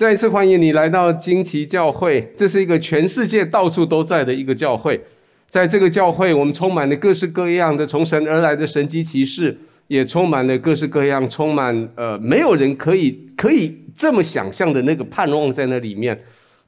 [0.00, 4.98] 再一次欢迎你来到惊奇教会，这是一个全世界到处都在的一个教会。
[5.46, 9.54] 在这个教会，我们充满了各式各样的从神而来的神迹奇事，
[9.88, 16.18] 也充满了各式各样充满呃没有人可以可以这么想象的那个盼望在那里面。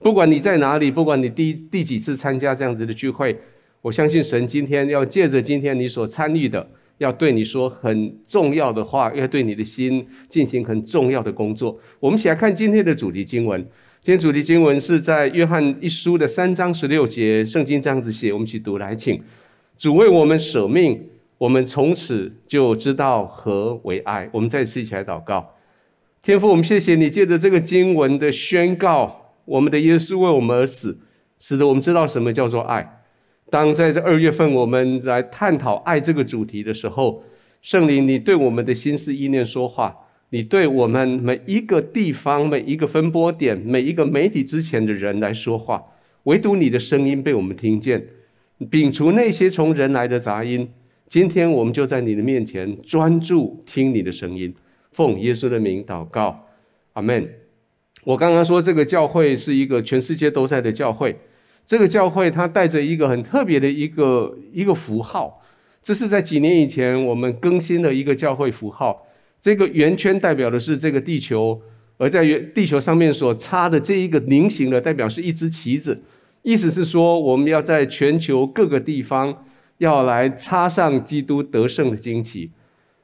[0.00, 3.34] 不管你在哪里，不管你第第几次参加这样子的聚会，
[3.80, 6.68] 我相信神今天要借着今天你所参与的。
[6.98, 11.78] 要对你说很重要的话，要对你的心进行很重要的工作。
[11.98, 13.60] 我们一起来看今天的主题经文。
[14.00, 19.22] 今天主题经文是在约翰一书的三章十六节，圣经这样子写，我们一起读来，请
[19.78, 21.06] 主为我们舍命，
[21.38, 24.28] 我们从此就知道何为爱。
[24.32, 25.54] 我们再次一起来祷告，
[26.20, 30.98] 天父，我们谢谢你借着这个经文的宣告，我们的耶稣为我们而死，
[31.38, 33.01] 使得我们知道什么叫做爱。
[33.52, 37.22] 当在这二月份，我们来探讨爱这个主题的时候，
[37.60, 39.94] 圣灵，你对我们的心思意念说话，
[40.30, 45.82] 你对我们每一个地方、每一个分拨点、每一个媒体之前的人来说话，
[46.22, 48.02] 唯独你的声音被我们听见，
[48.70, 50.66] 摒除那些从人来的杂音。
[51.10, 54.54] 今天我们就在你的面前专注听你的声音，
[54.92, 56.46] 奉耶稣的名祷告，
[56.94, 57.28] 阿门。
[58.04, 61.14] 我刚刚说这个教会是一个全世界都在的教会。
[61.64, 65.42] 这个教会它带着一个很特别的一个一个符号，
[65.82, 69.06] 这是在几年以前我们更新的一个教会符号。
[69.40, 71.60] 这个圆圈代表的是这个地球，
[71.98, 76.00] 而在圆地球上面所插的这一个菱形的，代表是一只旗子。
[76.42, 79.44] 意思是说，我们要在全球各个地方
[79.78, 82.50] 要来插上基督得胜的旌旗。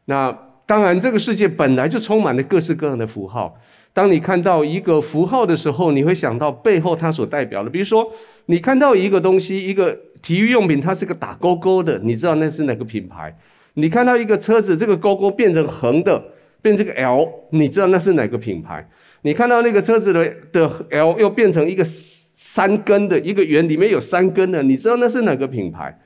[0.05, 0.37] 那
[0.69, 3.59] 当然，这个世界本来就充满了各式各样的符号。
[3.95, 7.71] 当你看到一个符号的时候，你会想到背后它所代表的。
[7.71, 8.07] 比如说，
[8.47, 13.35] 你看到一个东西，一个体育用品，它是个打勾勾的，你知道那是哪个品牌？
[13.75, 16.23] 你看到一个车子，这个勾勾变成横的，
[16.61, 18.87] 变成个 L，你知道那是哪个品牌？
[19.23, 25.99] 你看到那个车子的的 L 又变成一个三根的一个圆，里面有三根的，你知道那是哪个品牌？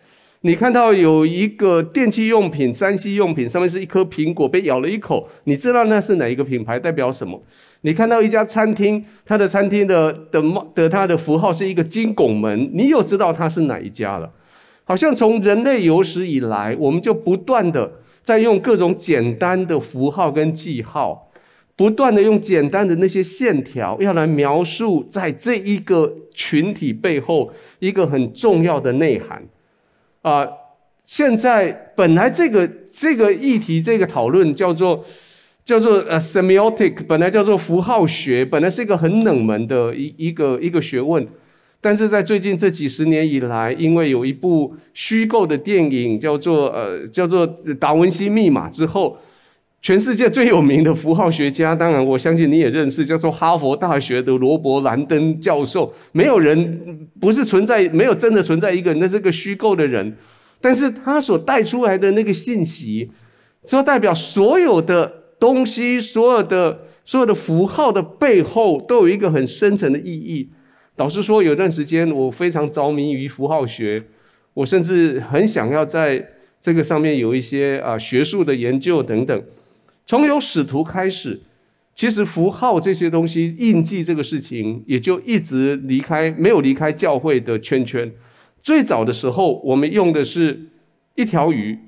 [0.44, 6.80] 你看到有一个电器用品、三 C 用品，上面是一颗苹果被咬了一口，你知道那是哪一个品牌？
[6.80, 7.40] 代表什么？
[7.82, 10.42] 你看到一家餐厅，它的餐厅的的
[10.74, 14.28] 的它的符号是一个金拱门，你又知道它是哪一家了？
[14.82, 17.92] 好像从人类有史以来，我们就不断的
[18.24, 21.30] 在用各种简单的符号跟记号，
[21.76, 29.40] 不断的用简单的那些线条，要来描述在这一个群体背后一个很重要的内涵。
[30.22, 30.48] 啊、
[31.04, 35.04] 现在本来这个这个议题这个讨论叫做
[35.64, 41.26] 叫做呃 semiotic，本来叫做符号学，本来是一个很冷门的一一个一个学问，
[41.80, 47.46] 但是在最近这几十年以来，因为有一部虚构的电影叫做呃叫做
[47.78, 49.18] 达文西密码之后，
[49.82, 55.92] 全世界最有名的符号学家，当然我相信你也认识，叫做哈佛大学的罗伯兰登教授。
[56.12, 60.16] 没有人不是存在，没有真的存在一个人，那是个虚构的人。
[60.60, 63.10] 但是他所带出来的那个信息，
[63.66, 70.48] 就代表所有的东西，所有的所有的符号的背后，都有一个很深层的意义。
[70.94, 74.00] 老实说，有段时间我非常着迷于符号学，
[74.54, 76.24] 我甚至很想要在
[76.60, 79.42] 这个上面有一些啊学术的研究等等。
[80.04, 81.40] 从有使徒开始，
[81.94, 88.10] 其实符号这些东西、印记这个事情，也就一直离开，没有离开教会的圈圈。
[88.60, 90.68] 最早的时候，我们用的是
[91.14, 91.78] 一条鱼。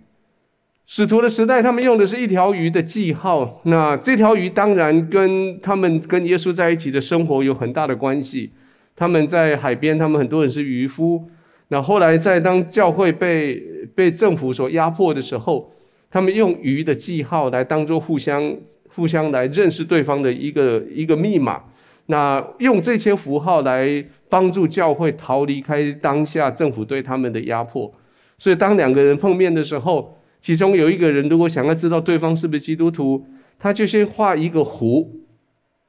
[0.87, 3.61] 使徒的时代，他们用的是一条鱼的记号。
[3.65, 8.53] 那这条鱼当然跟他们跟耶稣在一起的生活有很大的关系。
[8.95, 11.29] 他们在海边，他们很多人是渔夫。
[11.69, 13.57] 那后来在当教会被
[13.95, 15.74] 被政府所压迫的时候。
[16.15, 21.61] 他们用鱼的记号来当做互相互相来认识对方的一个一个密码，
[22.07, 27.93] 那用这些符号来帮助教会逃离开当下政府对他们的压迫。
[28.39, 33.27] 所以当两个人碰面的时候，其中有一个人如果想要知道对方是不是基督徒，
[33.59, 35.09] 他就先画一个弧，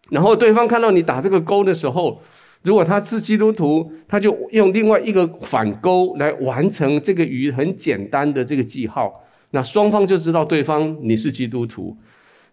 [0.10, 2.20] 然后对方看到你打这个勾的时候，
[2.64, 9.22] 如果他是基督徒，他就用另外一个反勾来完成这个鱼很简单的这个记号。
[9.56, 11.96] 那双方就知道对方你是基督徒。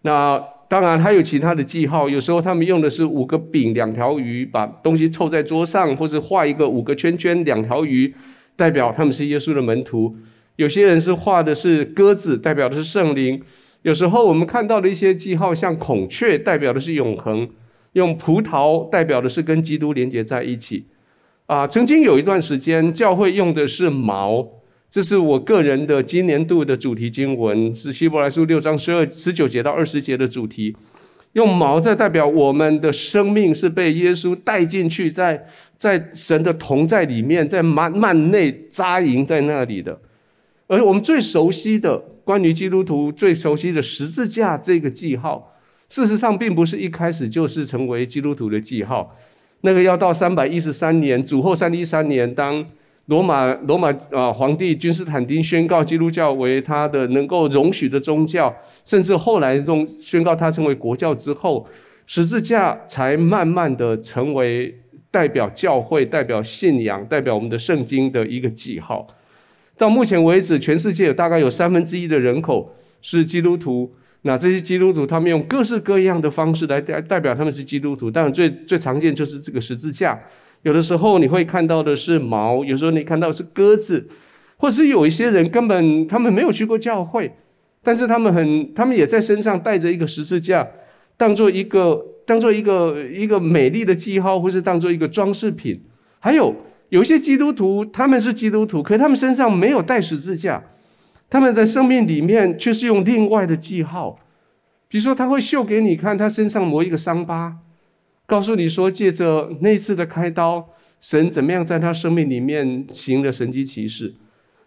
[0.03, 8.15] 那当然还有其他的记号，有时候他们用的是五个饼、两条鱼，把东西凑在桌上，或者画一个五个圈圈、两条鱼，
[8.55, 10.15] 代表他们是耶稣的门徒。
[10.55, 13.43] 有些人是画的是鸽子，代表的是圣灵。
[13.83, 17.49] 有时候我们看到的一些记号，像孔雀，代表的是永恒；
[17.95, 20.87] 用葡萄代表的是跟基督连接在一起。
[21.47, 24.62] 啊，曾经有一段时间，教会用的是矛。
[24.93, 30.77] 这是我个人的今年度的主题经文，是希伯来书六章十二十九节到二十节的主题。
[31.33, 35.47] 用毛在代表我们的生命是被耶稣带进去，在
[35.79, 39.99] 在神的同在里面，在幔幔内扎营在那里的。
[40.67, 45.57] 而我们最熟悉的关于基督徒最熟悉的十字架这个记号，
[45.89, 49.17] 事实上并不是一开始就是成为基督徒的记号，
[49.63, 52.63] 那个要到三百一十三年，主后三一三年，当
[53.07, 58.55] 罗马罗马啊皇帝君士坦丁宣告基督教为他的能够容许的宗教。
[58.85, 61.67] 甚至后来中宣告他成为国教之后，
[62.07, 64.75] 十字架才慢慢的成为
[65.11, 69.07] 代表教会、代表信仰、代表我们的圣经的一个记号。
[69.77, 73.93] 到目前为止，全世界大概有三分之一的人口是基督徒。
[74.23, 78.09] 那这些基督徒，他们用各式各样的方式来代代表他们是基督徒。
[78.09, 80.17] 当然最最常见就是这个十字架。
[80.63, 84.09] 有的时候你会看到的是毛，有时候你看到是鸽子，
[84.57, 87.33] 或是有一些人根本他们没有去过教会。
[87.85, 90.65] 但是他们很，他们也在身上带着一个十字架，
[91.17, 95.83] 当做一个当做一个一个美丽的记号，或是当做一个装饰品。
[96.21, 96.55] 还有
[96.91, 100.63] 有一些基督徒，他们是基督徒，可他们身上没有带十字架，
[101.29, 104.15] 他们的生命里面却是用另外的记号。
[104.87, 107.57] 比如说，他会秀给你看他身上某一个伤疤，
[108.33, 110.67] 告诉你说，借着那次的开刀，
[111.03, 114.15] 神怎么样在他生命里面行了神迹奇事。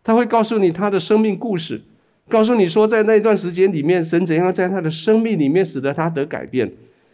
[0.03, 1.81] 他会告诉你他的生命故事。
[2.29, 6.71] 告诉你说，在那段时间里面，神怎样在他的生命里面使得他得改变？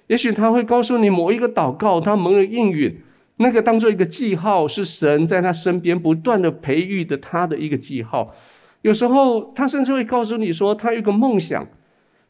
[0.08, 2.98] 也许他会告诉你某一个祷告，他蒙了应允，
[3.38, 8.36] 那个当做一个记号，是神在他身边不断的培育的他的一个记号。
[8.82, 11.66] 有时候他甚至会告诉你说，他有个梦想，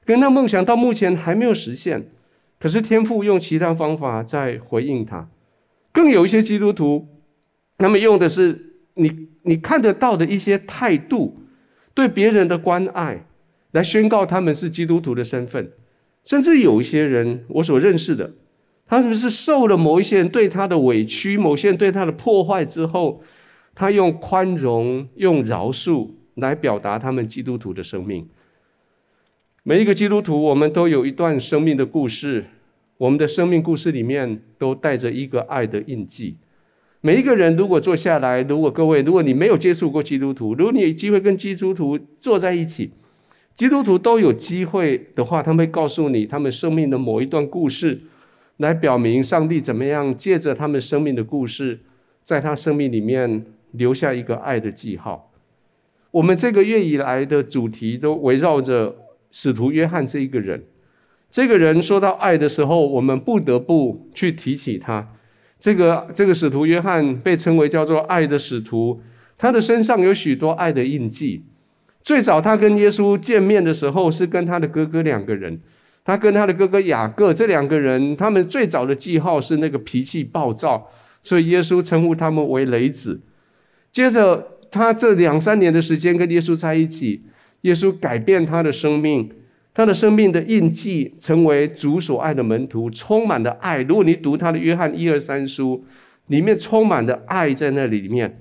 [0.06, 2.06] 可那梦想到目前还没有实现，
[2.62, 5.30] 可是天父用其他方法在回应他。
[5.92, 7.08] 更有一些基督徒，
[7.78, 11.40] 他们用的是你你看得到的一些态度。
[11.94, 13.26] 对别人的关爱，
[13.72, 15.74] 来宣告他们是基督徒的身份，
[16.24, 18.32] 甚至有一些人，我所认识的，
[18.88, 23.22] 他是不是受了某一些人对他的委屈，某些人对他的破坏之后，
[23.76, 28.30] 他用宽容、用饶恕来表达他们基督徒的生命。
[29.64, 32.46] 每一个基督徒，我们都有一段生命的故事，
[32.98, 36.36] 我们的生命故事里面都带着一个爱的印记。
[37.00, 42.90] 每一个人如果坐下来，如果各位，如果你没有接触过基督徒，如果你有机会跟基督徒坐在一起，
[43.54, 48.02] 基督徒都有机会的话，他们会告诉你他们生命的某一段故事，
[48.58, 51.80] 来表明上帝怎么样借着他们生命的故事，
[52.24, 55.32] 在他生命里面留下一个爱的记号。
[56.10, 58.96] 我们这个月以来的主题都围绕着
[59.32, 60.64] 使徒约翰这一个人。
[61.32, 65.14] 这个人说到爱的时候，我们不得不去提起他。
[65.58, 69.02] 这个这个使徒约翰被称为叫做爱的使徒，
[69.38, 71.46] 他的身上有许多爱的印记。
[72.04, 75.62] 最早他跟耶稣见面的时候是跟他的哥哥两个人，
[76.04, 80.90] 他跟他的哥哥雅各这两个人，他们最早的记号是那个脾气暴躁，
[81.22, 83.22] 所以耶稣称呼他们为雷子。
[83.92, 87.22] 接着他这两三年的时间跟耶稣在一起，
[87.62, 89.30] 耶稣改变他的生命。
[89.74, 93.82] 他的生命的印记成为主所爱的门徒，充满了爱。
[93.84, 95.82] 如果你读他的约翰一二三书，
[96.28, 98.38] 里面充满了爱在那里面。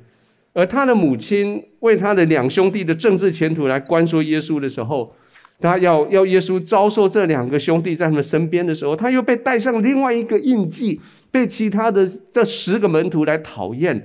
[0.52, 5.14] 而他的母亲为他的两兄弟的政治前途来关说耶稣的时候，
[5.60, 11.00] 他要要耶稣遭受这两个兄弟在他们身边的时候，他又被带上另外一个印记，
[11.30, 14.04] 被其他的这十个门徒来讨厌。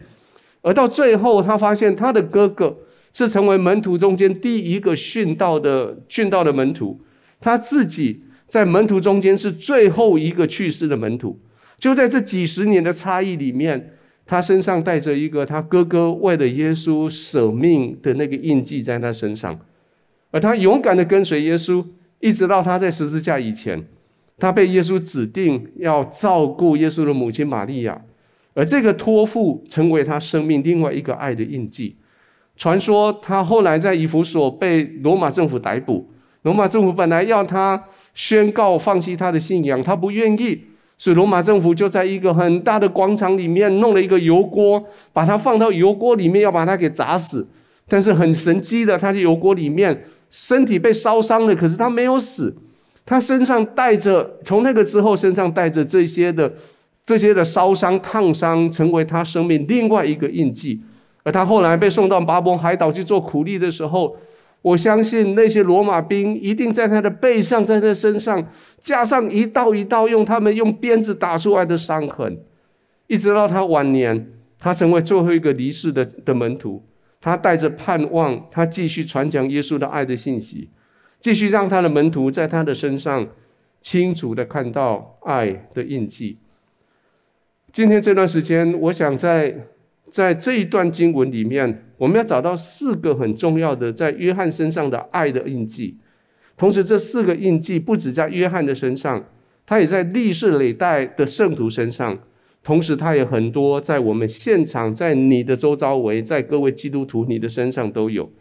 [0.61, 2.77] 而到最后，他发现他的哥哥
[3.15, 6.99] 是成为门徒中间第一个殉道的殉道的门徒。
[7.39, 11.39] 他自己在门徒中间是最后一个去世的门徒，
[11.77, 13.93] 就在这几十年的差异里面，
[14.25, 19.57] 他身上带着一个他哥哥为了耶稣舍命的那个印记在他身上，
[20.31, 21.85] 而他勇敢的跟随耶稣，
[22.19, 23.81] 一直到他在十字架以前，
[24.37, 28.01] 他被耶稣指定要照顾耶稣的母亲玛利亚，
[28.55, 31.95] 而这个托付成为他生命另外一个爱的印记。
[32.57, 36.09] 传说他后来在以弗所被罗马政府逮捕。
[36.43, 37.83] 罗马政府本来要他
[38.13, 40.61] 宣告放弃他的信仰，他不愿意，
[40.97, 47.47] 所以罗马政府就在一个很大的广场里面弄了一个油锅，把他放到油锅里面，要把他给砸死。
[47.87, 52.55] 但是很神奇的，他在油锅里面身体被烧伤了，可是他没有死，
[53.05, 56.53] 他身上带着，从那个之后身上带着这些的
[57.05, 60.81] 这些的烧伤烫伤，成为他生命另外一个印记。
[61.25, 64.15] 而他后来被送到巴伯海岛去做苦力的时候。
[64.61, 68.43] 我相信那些罗马兵一定在他的背上，在他身上
[68.79, 72.39] 加上一道一道用他们用鞭子打出来的伤痕，
[73.05, 74.27] 一直到他晚年，
[74.57, 76.83] 他成为最后一个离世的的门徒。
[77.21, 80.71] 他带着盼望，他继续传讲耶稣的爱的信息，
[81.19, 83.27] 继续让他的门徒在他的身上
[83.79, 86.39] 清楚的看到爱的印记。
[87.71, 89.55] 今天这段时间，我想在
[90.11, 95.97] 在这一段经文里面，我们要找到四个很重要的在约翰身上的爱的印记。
[96.57, 99.25] 同时，这四个印记不止在约翰的身上，
[99.65, 102.17] 他也在历世历代的圣徒身上。
[102.63, 108.31] 同时，他也很多在我们现场，在你的周遭围，在各位基督徒你的身上都有。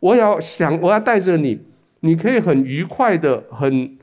[0.00, 1.58] 我要想，我要带着你，
[2.00, 3.98] 你可以很愉快的、很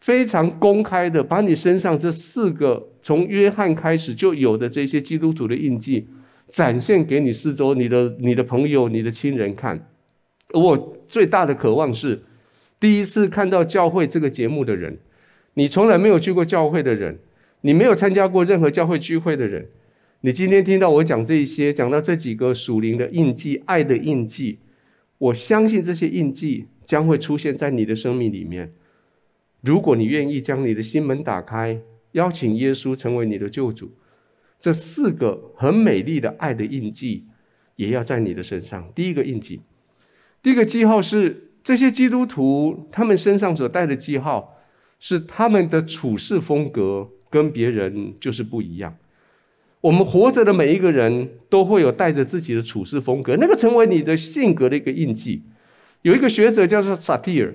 [0.00, 6.06] 非常公开的，把你身上这四个从约翰开始就有的这些基督徒的印记，
[6.48, 9.88] 展现给你四周、你的、你的朋友、你的亲人看。
[10.52, 12.22] 我最大的渴望是，
[12.80, 14.98] 第一次看到教会这个节目的人，
[15.54, 17.18] 你从来没有去过教会的人。
[17.62, 19.66] 你没有参加过任何教会聚会的人，
[20.20, 24.60] 你今天听到我讲这一些，讲到这几个属灵的印记、爱的印记，
[25.18, 28.72] 我相信这些印记将会出现在你的生命里面。
[29.60, 31.76] 如果你愿意将你的心门打开，
[32.12, 33.90] 邀请耶稣成为你的救主，
[34.58, 37.26] 这四个很美丽的爱的印记
[37.76, 38.90] 也要在你的身上。
[38.94, 39.60] 第一个印记，
[40.42, 44.58] 第一个记号是这些基督徒他们身上所带的记号，
[44.98, 47.08] 是他们的处事风格。
[47.30, 48.96] 跟别人就是不一样。
[49.82, 55.42] 我们活着的每一个人都会有带着自己的处事风格，那个成为你的性格的一个印记。
[56.00, 57.54] 有一个学者叫做萨提尔，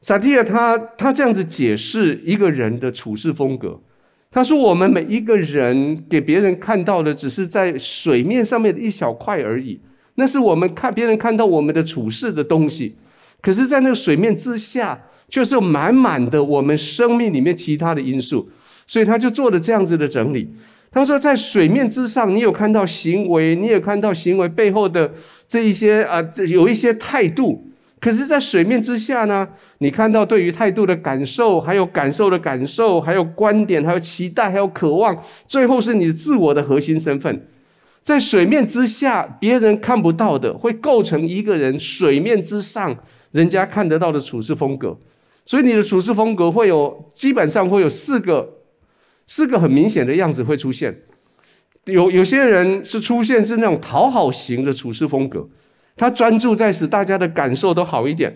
[0.00, 3.80] 萨提尔他他这样子解释一个人的处事风格。
[4.30, 9.80] 他说：“我们每一个人给别人看到的，只是在水面上面的一小块而已，
[10.16, 12.94] 那是我们看别人看到我们的处事的东西。
[13.40, 18.50] 可是，在那个水面之下，就是满满的我们生命里面其他的因素。”
[18.86, 20.48] 所以他就做了这样子的整理。
[20.90, 25.12] 他说，在水面之上，你有看到行为，你也看到行为背后的
[25.46, 27.67] 这一些啊，这有一些态度。
[28.00, 37.46] 可是，在水面之下呢，你看到对于态度的感受，还有感受的感受，还有观点，还有期待，还有渴望，最后是你自我的核心身份。
[38.02, 42.96] 在水面之下，别人看不到的，会构成一个人水面之上
[43.32, 44.96] 人家看得到的处事风格。
[45.44, 48.54] 所以，你的处事风格会有，基本上会有四个。
[49.30, 51.02] 四个很明显的样子会出现，
[51.84, 55.46] 有有些人是出现是那种讨好型的处事风格，
[55.98, 58.30] 他专注在使大家的感受都好一点；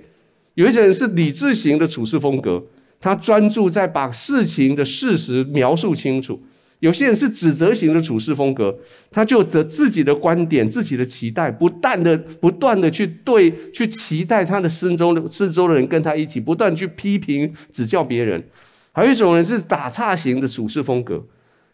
[0.54, 2.62] 有一些人是理智型的处事风格，
[3.00, 6.34] 他专注在把事情的事实描述清楚；
[6.80, 8.76] 有些人是指责型的处事风格，
[9.10, 18.42] 他就得自己的观点、自己的期待，不断的、不断的去对、去期待他的身周的四周的人跟他一起，不断去批评、指教别人。
[18.90, 21.24] 还有一种人是打岔型的处事风格，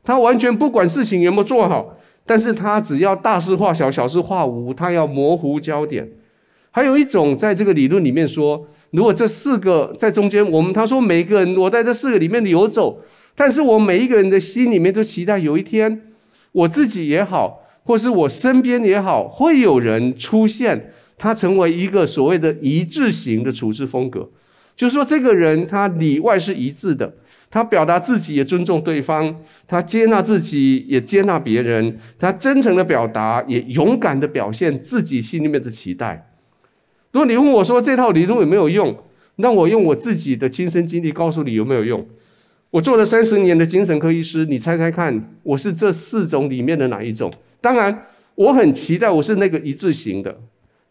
[0.05, 6.07] 他完全不管事情有没有做好，但是他只要大事化小，小事化无，他要模糊焦点。
[6.71, 13.01] 还有一种在这个理论里面说，如果这四个在中间，我们他说每个人我在这四个里面游走，
[13.35, 16.03] 但是我每一个人的心里面都期待有一天，
[16.53, 24.29] 我自己也好，或是我身边也好，会有人出现，他成为一个所谓的一致型的处事风格。
[24.77, 27.15] 就是说，这个人他里外是一致的，
[27.51, 29.35] 他表达自己也尊重对方，
[29.67, 36.31] 他接纳自己也接纳别人，他真诚的表达也勇敢的表现自己心里面的期待。
[37.11, 38.95] 如果你问我说这套理论有没有用，
[39.37, 42.07] 那我用我自己的亲身经历告诉你有没有用。
[42.71, 47.33] 我做了三十年的精神科医师，你猜猜看，我是这四种里面的哪一种？
[47.63, 50.39] 当然，我很期待我是那个一致型的，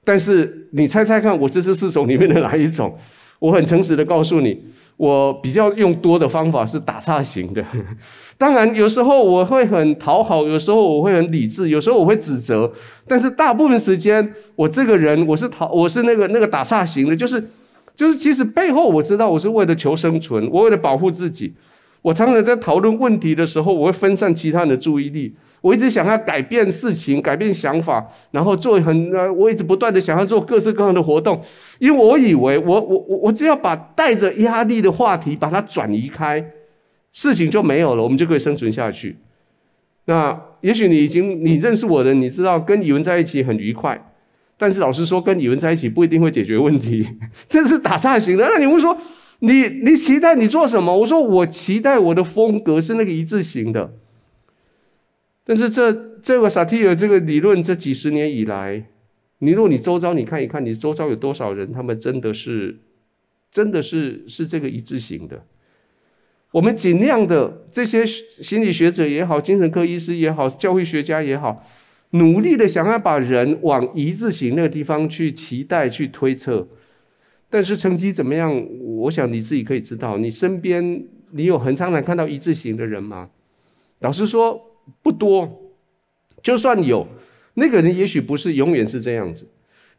[0.03, 2.97] 但是你猜猜看，我这是四种里面的哪一种？
[3.39, 4.60] 我很诚实的告诉你，
[4.98, 7.63] 我比较用多的方法是打岔型的。
[8.38, 12.72] 当然，有时候我会很讨好，有时候我会很理智，有时候我会指责。
[13.08, 17.44] 但是大部分时间，我这个人我是讨，我是那个那个打岔型的，就是
[17.96, 21.53] 就是其实背后我知道我是为了求生存，我为了保护自己。
[22.03, 25.34] 我常常在讨论问题的时候，我会分散其他人的注意力。
[25.67, 31.41] 我一直想要改变事情，改变想法，然后做很呃，我一直不断的想要做各式各样的活动，
[31.79, 36.41] 因为我以为我我我我只要把带着压力的话题把它转移开，
[37.12, 39.17] 事情就没有了，我们就可以生存下去。
[40.05, 44.00] 那也许你已经你认识我的，你知道跟语文在一起很愉快，
[44.57, 47.05] 但是老实说，跟语文在一起不一定会解决问题，
[47.50, 48.47] 这是打岔型的。
[48.47, 48.95] 那你会说，
[49.39, 50.95] 你你期待你做什么？
[50.95, 53.91] 我说我期待我的风格是那个一致型的。
[55.48, 58.86] 但是这这个萨提尔这个理论，这几十年以来，
[59.39, 62.77] 你如果你周遭你看一看，你周遭有多少人，他们真的是，
[63.50, 65.46] 真的是是这个一致型的。
[66.51, 71.66] 我们尽量的这些心理学者也好，精神科医师也好，教育学家也好，
[72.10, 76.68] 努力的想要把人往一致型那个地方去期待、去推测。
[77.50, 78.68] 但是成绩怎么样？
[78.82, 83.30] 我想你自己可以知道，你身边你有很常常看到一字型的人吗？
[84.00, 84.62] 老实说
[85.01, 85.74] 不多，
[86.41, 87.08] 就算有，
[87.56, 89.48] 那个人也许不是永远是这样子。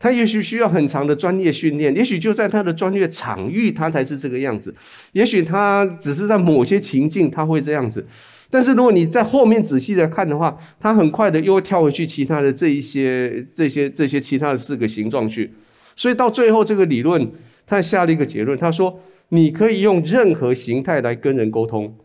[0.01, 4.73] 他也许需要很长的专业训练，也许就在他的专业场域，他才是这个样子。
[5.11, 8.07] 也许他只是在某些情境他会这样子，
[8.49, 15.53] 但是如果你在后面仔细的看的话，他很快的又会跳回去其他的这一些、这些、这些其他的四个形状去。
[15.97, 17.33] 所以到最后，这个理论
[17.67, 21.97] 他下了一个结论，他说：你可以用任何形态来跟人沟通，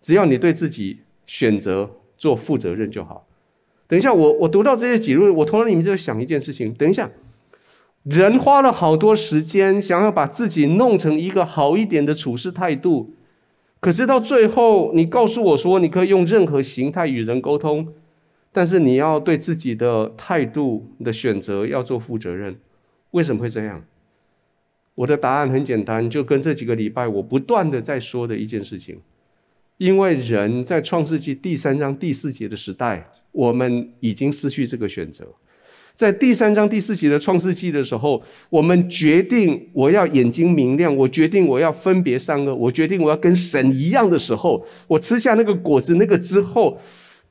[0.00, 3.26] 只要你对自己选择做负责任就好。
[3.88, 6.72] 等一下，我我读到这些结论，我头脑里面就想一件事情。
[6.72, 7.10] 等一下。
[8.04, 13.12] 人花了好多时间，想要把自己弄成一个好一点的处事态度，
[13.78, 17.88] 可是到最后，你告诉我说，你可以用任何形态与人沟通，
[18.52, 22.58] 但是你要对自己的态度的选择要做负责任。
[23.10, 23.84] 为什么会这样？
[24.94, 28.98] 我的答案很简单，就跟这几个礼拜我不断的在说的一件事情，
[29.80, 35.24] 因为人在创世纪第三章第四节的时代，我们已经失去这个选择。
[35.94, 46.78] 在第三章第四节的创世纪的时候，我们决定我要眼睛明亮，我决定我要分别善恶，我决定我要跟神一样的时候，我吃下那个果子，那个之后，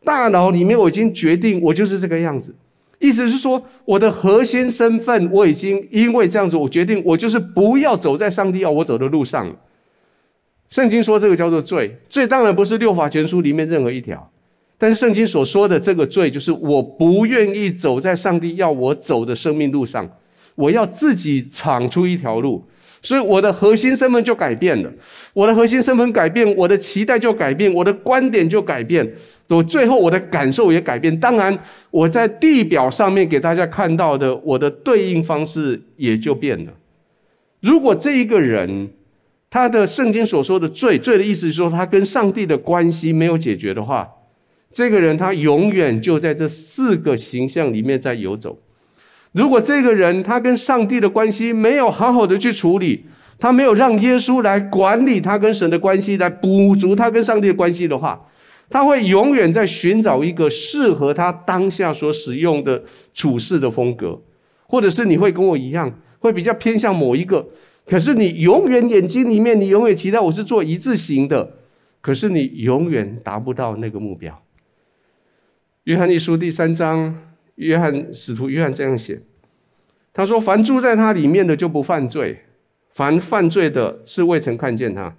[0.04, 2.56] 大脑里面我已经决定我就是这个样子。
[2.98, 9.56] 意思是说，我的核心身份我已经因为这样子，我决定我就是不要走在上帝要我走的路上。
[10.70, 14.32] 圣经说这个叫做罪，罪当然不是六法全书里面任何一条。
[14.78, 20.10] 但是圣经所说的这个罪，就是我不愿意走在上帝要我走的生命路上，
[20.56, 22.64] 我要自己闯出一条路，
[23.02, 24.90] 所以我的核心身份就改变了。
[25.34, 29.06] 我的核心身份改变，我的期待就改变，我的观点就改变，
[29.50, 31.20] 我最后我的感受也改变。
[31.20, 31.58] 当然，
[31.92, 36.72] 我在地表上面给大家看到的，我的对应方式也就变了。
[37.60, 38.90] 如果这一个人，
[39.50, 44.08] 他的圣经所说的罪，罪的意思是说他跟上帝的关系没有解决的话。
[44.72, 48.60] 这个人他永远就在这四个形象里面在游走。
[49.32, 53.06] 如果这个人他跟上帝的关系没有好好的去处理，
[53.40, 58.28] 他没有让耶稣来管理他跟神的关系，来补足他跟上帝的关系的话，
[58.70, 62.84] 他会永远在寻找一个适合他当下所使用的
[63.16, 64.22] 处事的风格，
[64.68, 67.48] 或者是你会跟我一样，会比较偏向某一个。
[67.90, 71.54] 可是你永远眼睛里面，你永远期待我是做一字形的，
[72.02, 74.44] 可是你永远达不到那个目标。
[75.86, 77.20] 约翰一书第三章，
[77.56, 79.20] 约翰使徒约翰这样写，
[80.14, 82.42] 他说：“凡住在他里面的就不犯罪，
[82.92, 85.16] 凡犯罪的是未曾看见他，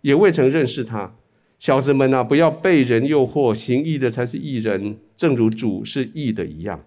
[0.00, 1.14] 也未曾认识他。
[1.58, 6.82] 小子们啊，不要被人诱惑，行义的才是义人，正如主是义的一样。”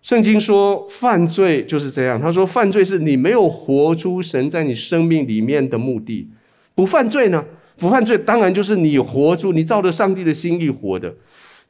[0.00, 6.28] 圣经说犯罪就是这样，他说犯罪是你没有活出神在你生命里面的目的。
[6.74, 7.44] 不犯罪呢？
[7.76, 11.14] 不犯罪当然就是你活出你照着上帝的心意活的。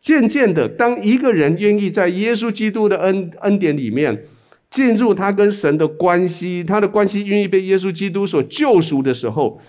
[0.01, 4.25] 渐渐的，当一个人愿意在耶稣基督的恩恩典里面
[4.71, 9.61] 进入他跟神的关系，他的关系愿意被耶稣基督所救赎的时候，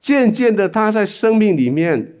[0.00, 2.14] 渐渐的他在生命里面，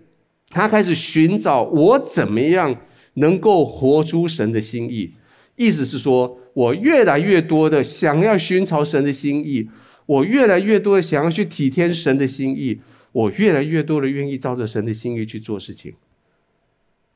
[0.50, 2.76] 他开始寻找我怎么样
[3.14, 5.12] 能够活出神的心意。
[5.56, 9.68] 意思是说，我越来越多的想要寻找神的心意，
[10.06, 12.80] 我越来越多的想要去体贴神的心意，
[13.12, 15.94] 我越来越多的愿意照着神的心意去做事情。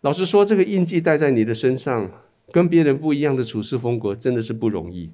[0.03, 2.11] 老实说，这个印记带在你的身上，
[2.53, 5.11] 跟别人不一样的处事风格，真的是不容易。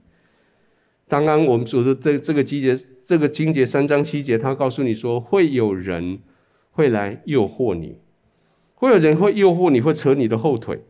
[1.08, 6.18] 刚刚我们说的这这个经节，这个经节三章七节，他告诉你说，会有人
[6.70, 7.98] 会来诱惑你，
[8.74, 10.82] 会有人会诱惑你，会扯你的后腿。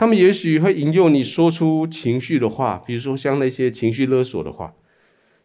[0.00, 4.72] 他们也许会引诱你说出情绪的话，比如说像那些情绪勒索的话。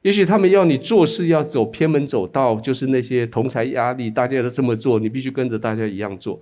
[0.01, 6.39] 也许他们要你做事要走偏门走道，就是那些同侪压力，大家都这么做，你必须跟着大家一样做。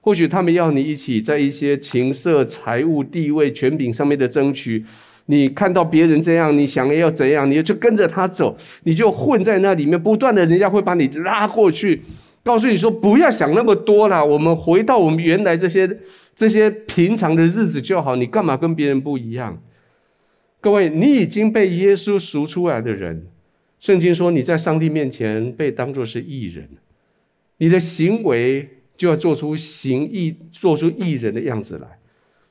[0.00, 4.82] 或许他们要你一起在一些情色、财务、地位、权柄上面的争取，
[5.26, 12.00] 你看到别人这样，你想要怎样，你就跟着他走，你就混在那里面，不断的人家会把你拉过去，
[12.42, 15.98] 告诉你说不要想那么多啦，我们回到我们原来这些
[16.34, 19.62] 这些平常的日子就好，你干嘛跟别人不一样？
[20.60, 23.26] 各位，你已经被耶稣赎出来的人，
[23.78, 26.68] 圣经说你在上帝面前被当作是义人，
[27.58, 28.68] 你的行为。
[28.94, 31.98] 就要做出行义、做出义人的样子来。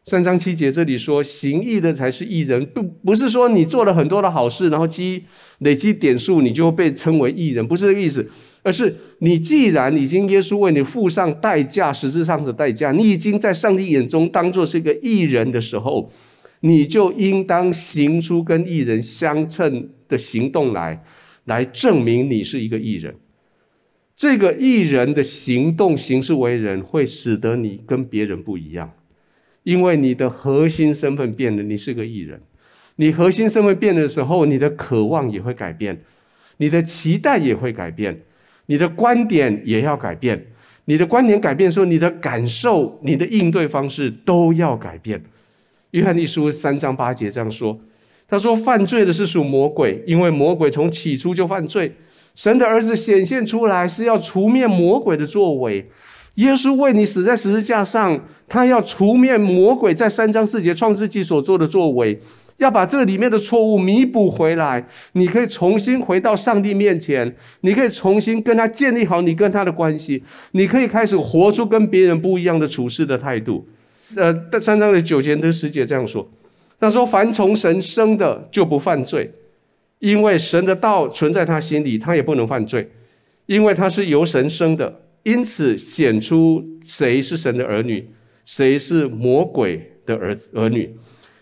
[0.03, 5.23] 三章七节这里说，行义的才是义人，不不是说你做了很多的好事，然后积
[5.59, 8.27] 累积点数，你就被称为义人，不是这个意思。
[8.63, 16.11] 而是你既然已经耶稣为你付上代价，实质上的代价，你已经在上帝眼中当作是一个艺人的时候，
[16.59, 21.03] 你就应当行出跟艺人相称的行动来，
[21.45, 23.15] 来证明你是一个艺人。
[24.15, 28.91] 这个艺人的行动、行事为人，会使得你跟别人不一样，
[29.63, 32.39] 因为你的核心身份变了，你是个艺人。
[32.97, 36.03] 你核心身份变的时候，你的渴望也会改变，
[36.57, 38.21] 你的期待也会改变，
[38.67, 40.45] 你的观点也要改变。
[40.85, 45.21] 你的观点改变，说你的感受、你的应对方式都要改变。
[45.91, 47.79] 约翰一书三章八节这样说
[48.27, 51.95] ：“他说，犯罪的是属魔鬼，因为魔鬼从起初就犯罪。
[52.33, 55.87] 神的儿子显现出来是要除灭魔鬼的作为。
[56.35, 62.19] 耶稣为你死在十字架上，他要除灭魔鬼在三章四节创世纪所做的作为。”
[62.57, 73.67] 要把这里面的错误弥补回来，你可以重新回到上帝面前，你可以重新跟他建立好你跟他的关系，你可以开始活出跟别人不一样的处事的态度。
[74.15, 76.29] 呃，三章的九节的十节这样说，
[76.79, 79.31] 他说：“凡从神生的就不犯罪，
[79.99, 82.89] 因为神的道存在他心里，他也不能犯罪，
[83.45, 88.07] 因为他是由神生的，因此显出谁是神的儿女，
[88.43, 90.93] 谁是魔鬼的儿儿女。”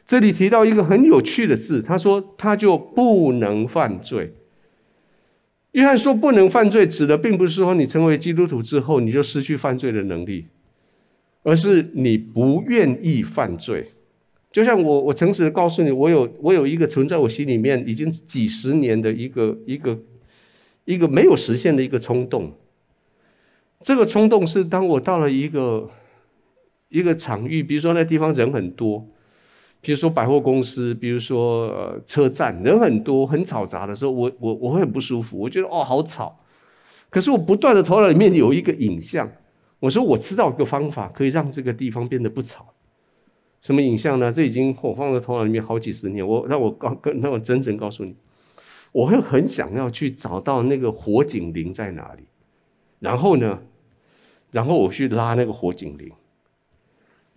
[0.09, 4.33] 这里提到一个很有趣的字，他说他就不能犯罪。
[5.73, 10.47] 约翰说不能犯罪，指的并不是说你成为基督徒之后你就失去犯罪的能力，
[11.43, 13.85] 而是你不愿意犯罪。
[14.51, 19.99] 就像我，我诚实的告诉你，我有我有一个存在我心里面已经几十年的一个一个
[20.85, 22.51] 一个没有实现的一个冲动。
[23.83, 25.87] 这个冲动是当我到了一个
[26.87, 29.05] 一个场域，比如说那地方人很多。
[29.81, 36.37] 比如说百货公司，比如说呃车站，人很多，很嘈杂的时候，我我我会很不舒服，我觉得哦好吵。
[37.09, 39.31] 可是我不断的头脑里面有一个影像，
[39.79, 42.73] 我说我知道一个方法可以让这个地方变得不吵。
[43.61, 44.31] 什么影像呢？
[44.31, 46.25] 这已经我放在头脑里面好几十年。
[46.25, 48.15] 我让我告跟让我真正告诉你，
[48.91, 52.23] 我会很想要去找到那个火警铃在哪里，
[52.99, 53.59] 然后呢，
[54.51, 56.11] 然后我去拉那个火警铃。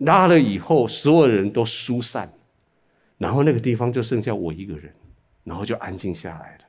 [0.05, 2.31] 拉了以后，所有人都疏散，
[3.17, 4.91] 然后那个地方就剩下我一个人，
[5.43, 6.65] 然后就安静下来了。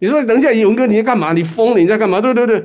[0.00, 1.32] 你说等一下，勇哥你在干嘛？
[1.32, 1.78] 你疯了？
[1.80, 2.20] 你在干嘛？
[2.20, 2.64] 对对对。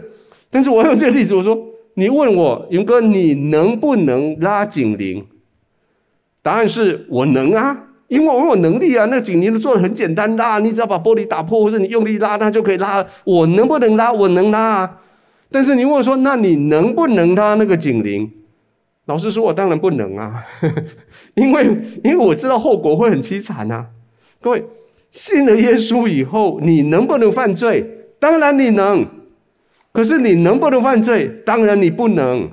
[0.51, 1.57] 但是我用这个例子，我说
[1.95, 5.25] 你问我勇哥，你能不能拉警铃？
[6.43, 9.05] 答案是我能啊，因为我有能力啊。
[9.05, 13.03] 那个警铃做的很简单，拉你只要把玻璃打破，或者你用力拉，它就可以拉。
[13.23, 14.11] 我能不能拉？
[14.11, 14.99] 我能拉啊。
[15.49, 18.31] 但是你问我说，那你能不能拉那个警铃？
[19.05, 20.45] 老实说，我当然不能啊，
[21.35, 21.65] 因为
[22.03, 23.87] 因为我知道后果会很凄惨啊。
[24.39, 24.63] 各位
[25.11, 27.85] 信了耶稣以后，你能不能犯罪？
[28.19, 29.05] 当然你能。
[29.91, 31.29] 可是你能不能犯罪？
[31.45, 32.49] 当然你不能。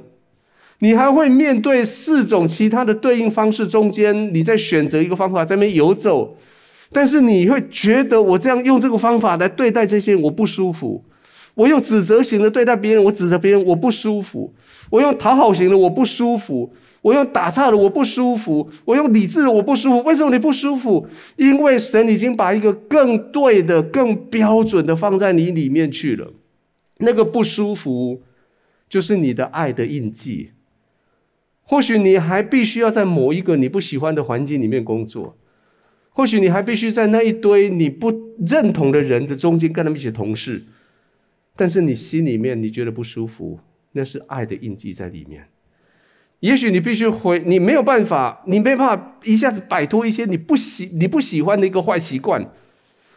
[0.80, 6.36] 你还会面对四种其他的对应方式中间，你再选择一个方法在那边游走。
[6.92, 11.04] 但是你会觉得我这样用这个方法来对待这些人，我不舒服。
[11.54, 14.52] 我用指责型的对待别人，我指责别人，我不舒服；
[14.90, 20.02] 我用讨好型的，我不舒服；我用打岔的，我不舒服；我用理智的，我不舒服。
[20.02, 21.08] 为什么你不舒服？
[21.36, 26.32] 因为神已经把一个更对的、更标准的放在你里面去了。
[26.98, 28.22] 那个不舒服，
[28.88, 30.50] 就是你的爱的印记。
[31.62, 35.38] 或许你还必须要在某一个你不喜欢的环境里面工作，
[36.10, 38.12] 或许你还必须在那一堆你不
[38.44, 40.64] 认同的人的中间跟他们一起同事。
[41.54, 43.60] 但是你心里面你觉得不舒服，
[43.92, 45.48] 那是爱的印记在里面。
[46.40, 52.50] 也许你必须回，你没有办法，你没办法一下子摆脱一些你不喜你不喜欢的一个坏习惯。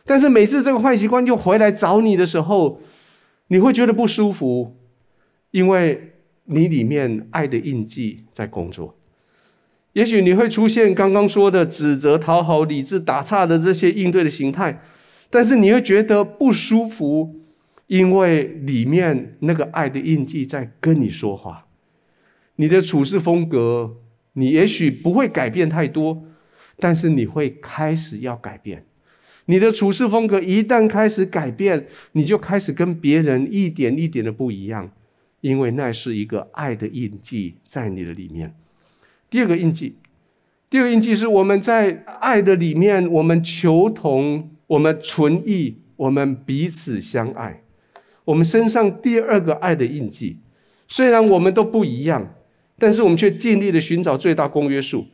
[0.06, 2.82] 但是每次这个坏习惯又回来找你的时候，
[3.48, 4.76] 你会觉得不舒服，
[5.52, 8.98] 因为你里面爱的印记在工作。
[9.94, 14.82] 也许你会出现刚刚说的指责、讨好、理智、打岔的这些应对的形态，
[15.30, 17.43] 但是你会觉得不舒服。
[17.94, 21.68] 因为里面那个爱的印记在跟你说话，
[22.56, 23.98] 你的处事风格，
[24.34, 26.24] 你也许不会改变太多，
[26.80, 28.84] 但是你会开始要改变。
[29.46, 34.90] 你的处事风格一旦开始改变，你就开始跟别人一点一点的不一样，
[35.42, 38.56] 因为那是一个爱的印记在你的里面。
[39.30, 39.98] 第二个印记，
[40.68, 47.63] 第二个印记是我们在爱的里面，我们求同，我们存异，我们彼此相爱。
[48.26, 50.38] 我们身上第二个爱的印记，
[50.88, 52.36] 虽然我们都不一样，
[52.78, 55.08] 但是我们却尽力的寻找最大公约数。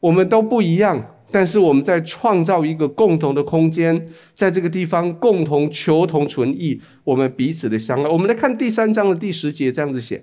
[0.00, 8.08] 我们都不一样，但是我们在创造一个共同的空间，在这个地方共同求同存异，我们彼此的相爱。
[8.08, 10.22] 我们来看第三章的第十节，这样子写：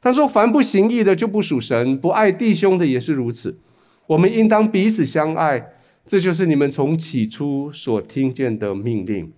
[0.00, 3.58] 他说，凡不行义的就不属神，不爱弟兄的也是如此。
[4.06, 5.62] 我们应当彼此相爱，
[6.06, 9.30] 这就是你们从起初所听见的命令。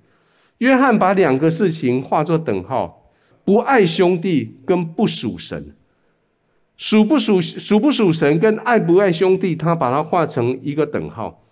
[0.58, 3.10] 约翰把两个事情画作等号，
[3.44, 5.74] 不爱兄弟跟不属神，
[6.76, 11.44] 属不属属不属神跟爱不爱兄弟，他把它画成一个等号。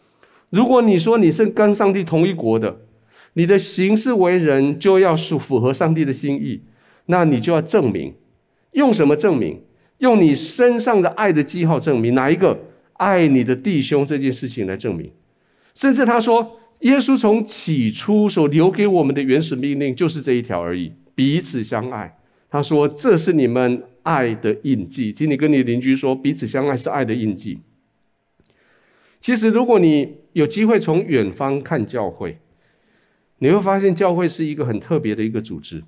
[0.51, 2.79] 如果你说你是跟上帝同一国的，
[3.35, 6.63] 你的行事为人就要属符合上帝的心意，
[7.07, 8.15] 那你就要证明，
[8.73, 9.63] 用什么证明？
[9.99, 12.59] 用你身上的爱的记号证明哪一个？
[12.95, 15.11] 爱你的弟兄这件事情来证明。
[15.75, 20.93] 甚至他说，耶稣从起初所留给我们的原始命令就是这一条而已。
[21.15, 22.19] 彼此相爱，
[22.49, 25.13] 他说这是你们爱的印记。
[25.13, 27.61] 请你跟你邻居说，彼此相爱是爱的印记。
[29.21, 32.39] 其实，如果你有机会从远方看教会，
[33.39, 35.85] 你会发现教会是一个很特别的一个组织。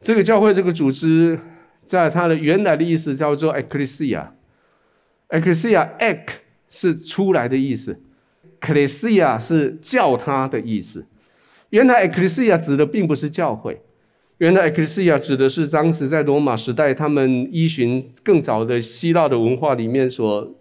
[0.00, 1.38] 这个教会这个组织，
[1.84, 6.28] 在它的原来的意思叫做 ecclesia，ecclesia，ek
[6.70, 8.00] 是出来的意思
[8.64, 11.06] ，ecclesia 是叫他的意思。
[11.70, 13.80] 原来 ecclesia 指的并不是教会。
[14.38, 20.54] 原来 ecclesia 指的是当时在罗马时代，他们依循更早的希腊的文化里面所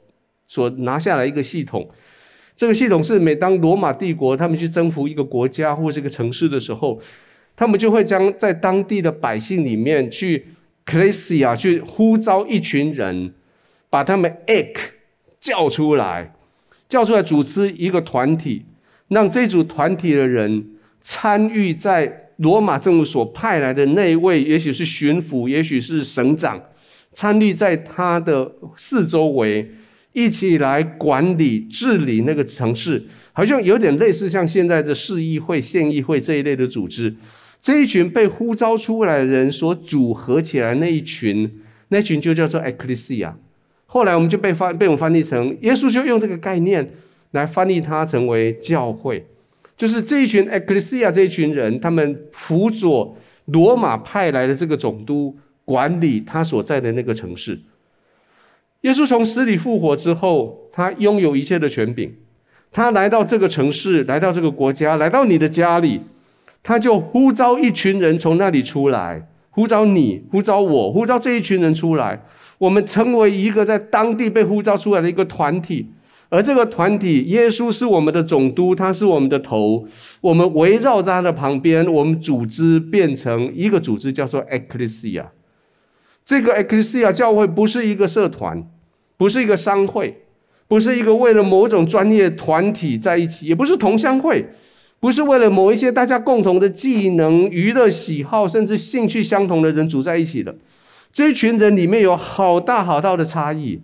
[0.47, 1.89] 所拿下来一个系统。
[2.55, 6.99] 这个系统是每当罗马帝国他们去征服一个国家或是一个城市的时候，
[7.55, 10.45] 他们就会将在当地的百姓里面去
[10.85, 13.33] ecclesia 去呼召一群人，
[13.89, 14.75] 把他们 ek
[15.39, 16.35] 叫出来，
[16.87, 18.65] 叫出来组织一个团体，
[19.07, 20.65] 让这组团体的人
[21.01, 22.19] 参与在。
[22.37, 26.59] 罗马政府所派来的那一位，也许是巡抚，也许是省长，
[27.11, 29.69] 参与在他的四周围，
[30.13, 33.01] 一起来管理治理那个城市，
[33.33, 37.15] 好像有点类似像现在的市议会、县议会这一类的组织。
[37.61, 43.33] 这一群被呼召出来的人所组合起来那一群，那群就叫做 ecclesia。
[43.93, 46.93] 后来我们就被翻被我们翻译成，耶稣就用这个概念
[47.29, 49.23] 来翻译它成为教会。
[49.77, 57.59] 就是这一群 ecclesia 这一群人，他们辅佐罗马派来的这个总督管理他所在的那个城市。
[58.81, 62.11] 耶稣从死里复活之后，他拥有一切的权柄。
[62.71, 66.01] 他来到这个城市，来到这个国家，来到你的家里，
[66.63, 72.21] 他就呼召一群人从那里出来，呼召你，呼召我，呼召这一群人出来。
[72.57, 75.87] 我们成为一个在当地被呼召出来的一个团体。
[76.29, 79.85] 而这个团体，耶稣是我们的总督，他是我们的头。
[80.19, 85.25] 我们围绕他的旁边，我们组织变成一个组织，叫做 ecclesia。
[86.25, 88.67] 这个 ecclesia 教会不是一个社团，
[89.15, 90.23] 不是一个商会，
[90.67, 94.47] 不是一个为了某种专业团体在一起，也不是同乡会，
[95.03, 100.55] 不是为了某一些大家共同的技能、娱乐喜好，甚至兴趣相同的人组在一起的。
[101.11, 103.81] 这一群人里面有好大好大的差异。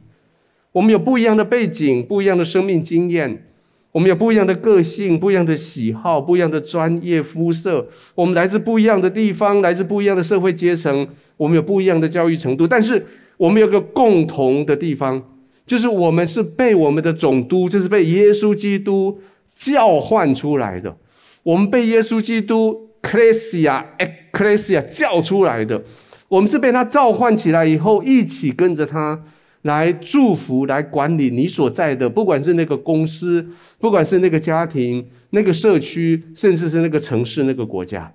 [0.71, 3.43] 我们有不一样的背景，不一样的生命经验，
[3.91, 7.89] 我们有不一样的个性，不一样的喜好，不一样的专业肤色。
[8.15, 11.05] 我们来自不一样的地方，来自不一样的社会阶层，
[11.35, 12.65] 我们有不一样的教育程度。
[12.65, 13.05] 但是
[13.35, 15.21] 我们有个共同的地方，
[15.67, 19.19] 就是我们是被我们的总督，就是被耶稣基督
[19.53, 20.95] 叫唤出来的。
[21.43, 23.83] 我们被耶稣基督 ecclesia
[24.31, 25.81] ecclesia 叫出来的，
[26.27, 29.23] 我们是被他召唤起来以后，一起跟着他。
[29.63, 33.45] 来祝福，来管理你所在的，不管是那个公司，
[33.77, 38.09] 不管是那个家庭、那个社区，甚至是那个城市、那个国家，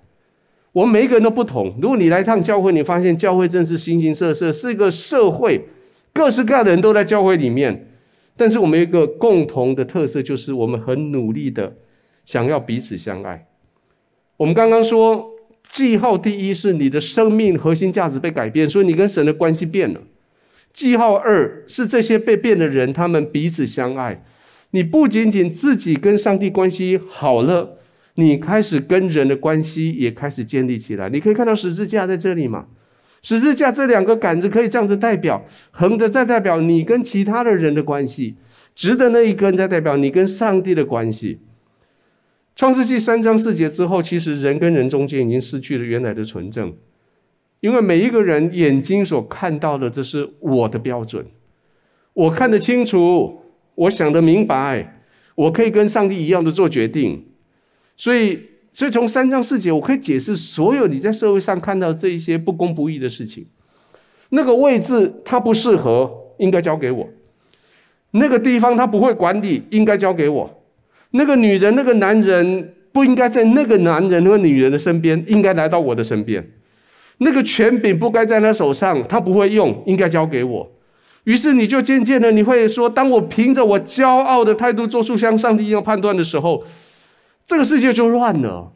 [0.71, 1.77] 我们每一个人都不同。
[1.79, 5.67] 如果你来一趟教会，你发现教会真是形形色色，是一个社会，
[6.11, 7.91] 各式各样的人都在教会里面。
[8.35, 11.75] 但是我们有一个共同的特色，就是我们很努力的
[12.25, 13.47] 想要彼此相爱。
[14.37, 15.31] 我们刚刚说，
[15.71, 20.01] 记号第一是你的生命核心价值被改变，所以你跟神的关系变了。
[20.73, 24.23] 记号二是这些被变的人，他们彼此相爱。
[24.71, 27.77] 你不仅仅自己跟上帝关系好了，
[28.15, 31.07] 你开始跟人的关系也开始建立起来。
[31.07, 32.65] 你可以看到十字架在这里嘛？
[33.21, 38.35] 十字架这两个杆子可以这样子代表，横的在代表你跟其他的人的关系，
[38.75, 41.39] 直的那一根在代表你跟上帝的关系。
[42.55, 46.73] 创世纪三章四节之后，其实人跟人中间已经失去了原来的纯正。
[47.59, 51.25] 因为每一个人眼睛所看到的，这是我的标准，
[52.13, 53.41] 我看得清楚，
[53.73, 55.01] 我想得明白，
[55.35, 57.25] 我可以跟上帝一样的做决定。
[57.97, 58.39] 所以，
[58.71, 63.45] 所以从三章四节，我可以解释所有你在社会上看到这一些不公不义的事情。
[64.29, 67.05] 那个位置他不适合，应该交给我；
[68.11, 70.49] 那个地方他不会管理，应该交给我；
[71.17, 76.45] 那个女人、那个男人不应该在那个男人和女人的身边，应该来到我的身边。
[77.19, 80.71] 那个权柄不该在他手上，他不会用，应该交给我。
[81.23, 86.63] 于是你就渐渐的，你会说：当我凭着我骄傲的态度做出像上帝一样判断的时候，
[87.47, 88.73] 这个世界就乱了。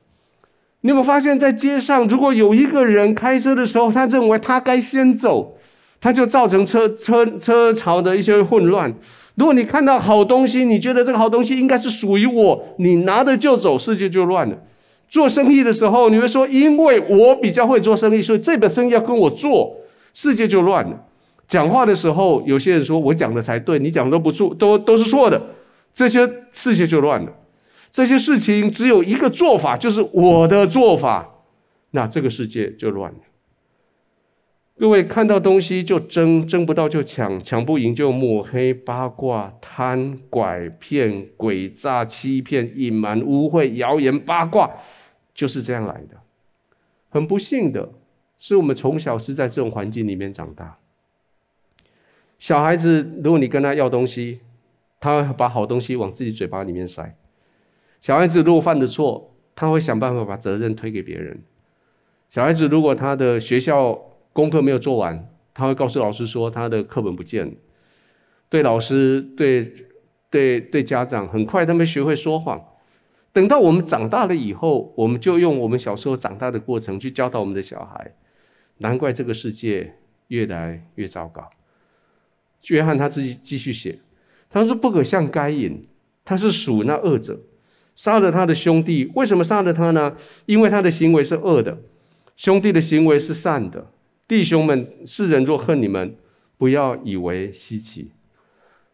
[0.82, 5.58] 你有没有发现，在街上，如果有一个人开车的时候，他认为他该先走，
[6.00, 8.96] 他就造成车车车潮的一些混乱。
[9.36, 14.58] 如果你看到好东西，你觉得这个好东西应该是属于我，你拿着就走，世界就乱了。
[15.08, 19.76] 做生意的时候，你会说，因为我比较会做生意，所以这个生意要跟我做，
[20.14, 21.06] 世界就乱了。
[21.48, 25.42] 讲话的时候，有些人说我讲的才对，你讲的都不错，都都是错的，
[25.94, 27.32] 这些世界就乱了。
[27.90, 31.28] 这些事情只有一个做法，就是我的做法，
[31.92, 33.18] 那这个世界就乱了。
[34.80, 44.72] 各位看到东西就争，争不到就抢，抢不赢就抹黑、八卦、贪、拐骗、诡诈、欺骗、隐瞒、污秽、谣言、八卦，
[45.34, 46.16] 就是这样来的。
[47.10, 47.90] 很不幸的
[48.40, 50.78] 是，我们从小是在这种环境里面长大。
[52.38, 54.40] 小孩子，如果你跟他要东西，
[55.02, 57.18] 他会把好东西往自己嘴巴里面塞。
[58.00, 61.42] 小孩子如果犯的错，他会想办法把责任推给别人。
[62.30, 64.00] 小孩子如果他的学校
[64.40, 67.52] 功课没有做完，他会告诉老师说他的课本不见了。
[68.48, 69.72] 对老师、对
[70.30, 72.64] 对对家长，很快他们学会说谎。
[73.34, 78.16] 等到我们长大了以后，我们就用我们小时候长大的过程去教导我们的小孩。
[78.78, 79.96] 难怪这个世界
[80.30, 81.50] 越来越糟糕。
[82.70, 84.00] 约翰他自己继续写，
[84.50, 85.86] 他说：“不可像该隐，
[86.24, 87.40] 他是属那恶者，
[87.94, 89.12] 杀了他的兄弟。
[89.16, 90.16] 为什么杀了他呢？
[90.46, 91.78] 因为他的行为是恶的，
[92.36, 93.92] 兄弟的行为是善的。
[94.30, 96.16] 弟兄们，世人若恨你们，
[96.56, 98.12] 不要以为稀奇。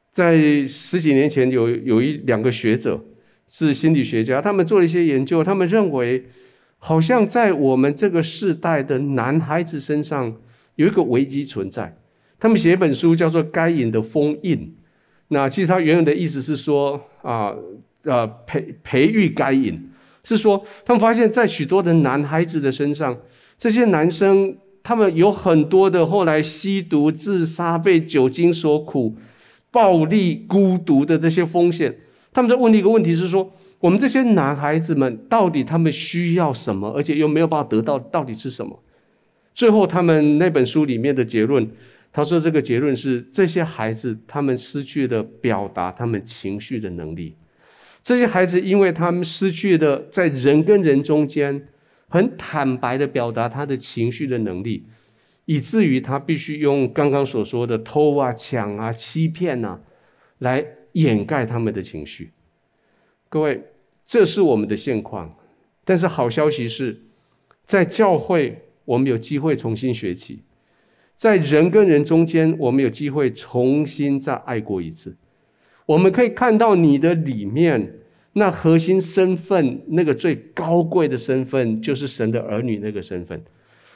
[0.09, 3.03] 在十几年前有，有一两个学者
[3.45, 6.23] 是心理学家，他们做了一些研究，他们认为，
[6.77, 10.33] 好像在我们这个世代的男孩子身上
[10.75, 11.97] 有一个危机存在。”
[12.39, 14.57] 他们写一本书叫做《该隐的封印》，
[15.27, 17.53] 那其实他原有的意思是说啊
[18.03, 19.89] 呃培培育该隐，
[20.23, 23.17] 是说他们发现，在许多的男孩子的身上，
[23.57, 29.15] 这些男生他们有很多的后来吸毒、自杀、被酒精所苦、
[29.71, 31.97] 暴力、孤独的这些风险。
[32.31, 38.79] 他们在问的一个问题是说，我们这些男孩子们到底他们需要什么，而且又没有办法得到，到底是什么？
[39.55, 41.67] 最后，他们那本书里面的结论。
[42.13, 47.35] 他说：“这个结论是，这些孩子他们失去了表达他们情绪的能力。
[48.03, 51.67] 这些孩子，因为他们失去了在人跟人中间
[52.07, 54.85] 很坦白的表达他的情绪的能力，
[55.45, 59.81] 以至于他必须用刚刚所说的偷啊、抢啊、欺骗啊，
[60.39, 62.31] 来掩盖他们的情绪。
[63.29, 63.61] 各位，
[64.05, 65.35] 这是我们的现况。
[65.83, 67.01] 但是好消息是，
[67.65, 70.43] 在教会，我们有机会重新学起。”
[71.17, 75.15] 在人跟人中间，我们有机会重新再爱过一次。
[75.85, 77.99] 我们可以看到你的里面
[78.37, 83.41] 那核心身份，那个最高贵的身份，就是神的儿女那个身份。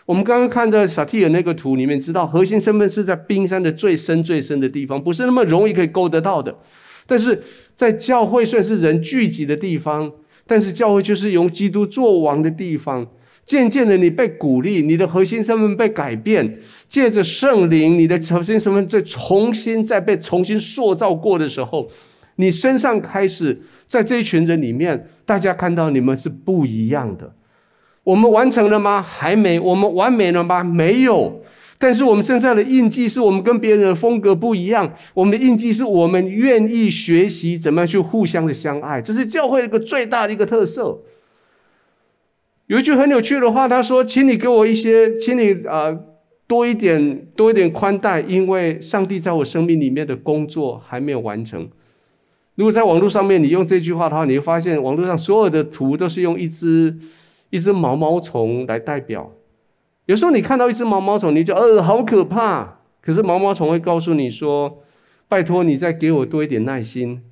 [0.05, 6.57] 我们刚刚看到萨提尔那个图里面，知道核心身份是在冰山的最深最深的地方，不是那么容易可以够得到的。
[7.05, 7.43] 但是
[7.75, 10.11] 在教会虽然是人聚集的地方，
[10.47, 13.05] 但是教会就是用基督作王的地方。
[13.45, 16.59] 渐渐的，你被鼓励，你的核心身份被改变。
[16.87, 21.89] 借着圣灵，你的核心身份再重新再被重新塑造过的时候，
[22.35, 27.33] 你身上开始在这一群人里面，大家看到你们是不一样的。
[28.03, 29.01] 我们完成了吗？
[29.01, 29.59] 还没。
[29.59, 30.63] 我们完美了吗？
[30.63, 31.41] 没有。
[31.79, 34.93] 但是我们现在的印记是我们跟别人的风格不一样。
[35.15, 40.99] 我们的印记是我们愿意学习怎么样去互相的相爱，这是教会一个最大的一个特色。
[42.67, 45.97] 有一句很有趣的话，他说：“请你给我一些，请你啊、
[46.45, 51.67] 多一点，多一点宽待，因为上帝在我生命里面的工作还没有完成。”
[52.59, 56.93] 如果在网络上面你用这句话的话，你会发现网络上所有的图都是用一只
[57.51, 59.31] 一只毛毛虫来代表。
[60.07, 62.81] 有时候你看到一只毛毛虫，你就呃好可怕。
[62.99, 64.83] 可是毛毛虫会告诉你说
[65.29, 67.23] ：“拜托你再给我多一点耐心。”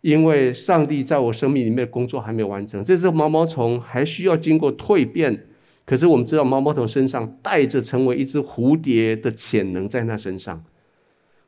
[0.00, 5.46] 因为上帝在我生命里面的工作还没有完成，这只毛毛虫还需要经过蜕变。
[5.84, 10.64] 可是我们知道，毛毛虫身上带着成为一只蝴蝶的潜能在那身上。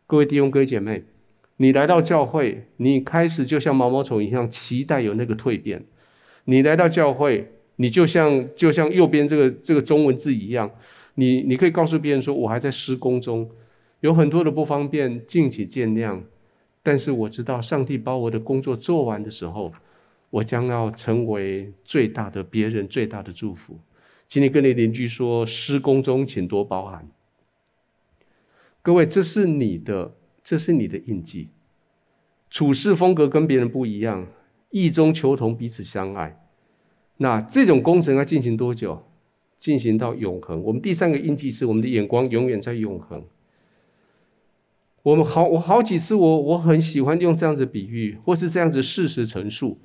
[0.06, 1.04] 各位弟兄、各位姐妹，
[1.58, 5.84] 你来到教会，你开始就像毛毛虫一样，期待有那个蜕变。
[6.44, 10.70] 你来到教会，你就像就像右边这个这个中文字一样，
[11.14, 13.48] 你你可以告诉别人说：“我还在施工中，
[14.00, 16.20] 有很多的不方便，敬请见谅。”
[16.82, 19.72] 但是我知道，上帝把我的工作做完的时候，
[20.30, 23.78] 我将要成为最大的别人最大的祝福。
[24.26, 27.06] 请你跟你邻居说：“施工中，请多包涵。”
[28.82, 30.12] 各位，这是你的，
[30.42, 31.48] 这是你的印记。
[32.50, 34.26] 处事风格跟别人不一样，
[34.70, 36.38] 异中求同，彼此相爱。
[37.18, 39.02] 那这种工程要进行多久？
[39.58, 40.60] 进行到永恒。
[40.64, 43.24] 我们第三个印记是我们的眼光永远在永恒。
[45.04, 49.78] 我们好，我好几次我我很喜欢用这样子比喻，或是这样子事实陈述。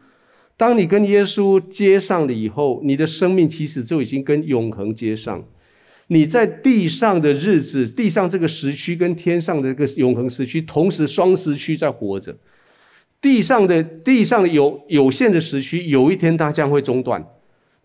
[0.58, 5.46] 当你跟耶稣接上了以后，你的生命其实就已经跟永恒接上。
[6.08, 12.36] 你在地上的日子，地上这个时区跟天上的这个永恒时区，同时双时区在活着。
[13.20, 17.22] 地上的地上有有限的时区，有一天它将会中断，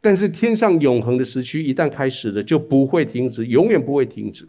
[0.00, 4.46] 但是天上永恒的时区一旦开始了，就不会停止，永远不会停止。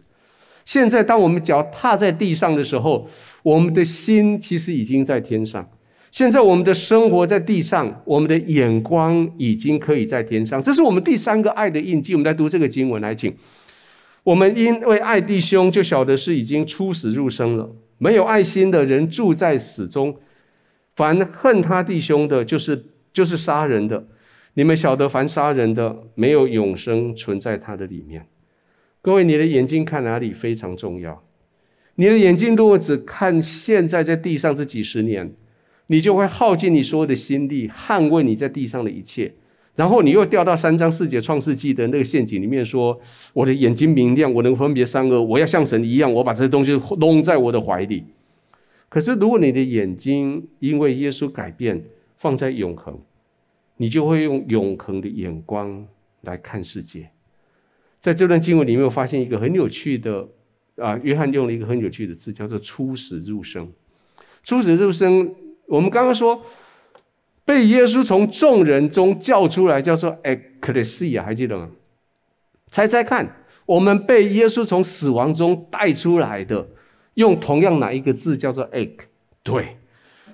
[0.64, 3.08] 现在，当我们脚踏在地上的时候，
[3.42, 5.68] 我们的心其实已经在天上。
[6.10, 10.62] 现在，我们的生活在地上，我们的眼光已经可以在天上。
[10.62, 12.14] 这是我们第三个爱的印记。
[12.14, 13.34] 我们来读这个经文，来，请。
[14.24, 17.70] 我们因为爱弟兄，就晓得是已经出死入生了。
[17.98, 20.16] 没有爱心的人住在死中。
[20.96, 24.06] 凡恨他弟兄的，就是就是杀人的。
[24.54, 28.26] 你们晓得，凡杀人的，没有永生存在他的里面。
[29.02, 31.22] 各位，你的眼睛看哪里非常重要。
[31.96, 35.34] 你的眼睛如果只看现在在地上这几十年，
[35.88, 39.34] 你就会耗尽你所有的心力，捍卫你在地上的一切。
[39.76, 42.98] 然后你又掉到三章四节创世纪的那个陷阱里面，说
[43.34, 48.04] ：“我的眼睛明亮，我能分别善恶，我要像神一样，我把这些东西弄在我的怀里。”
[48.88, 51.84] 可是，如果你的眼睛因为耶稣改变，
[52.16, 52.96] 放在永恒，
[53.76, 55.84] 你就会用永恒的眼光
[56.20, 57.10] 来看世界。
[57.98, 60.28] 在这段经文里面，我发现一个很有趣的
[60.76, 63.68] 啊，约翰用了一个很有趣的字，叫做“出死入生”。
[64.44, 65.34] 出死入生，
[65.66, 66.40] 我们刚刚说
[67.44, 71.68] 被耶稣从众人中叫出来，叫做 “ecclesia”，还记得吗？
[72.70, 73.36] 猜猜看，
[73.66, 76.66] 我们被耶稣从死亡中带出来的，
[77.14, 78.90] 用同样哪一个字叫做 “ec”？
[79.42, 79.76] 对，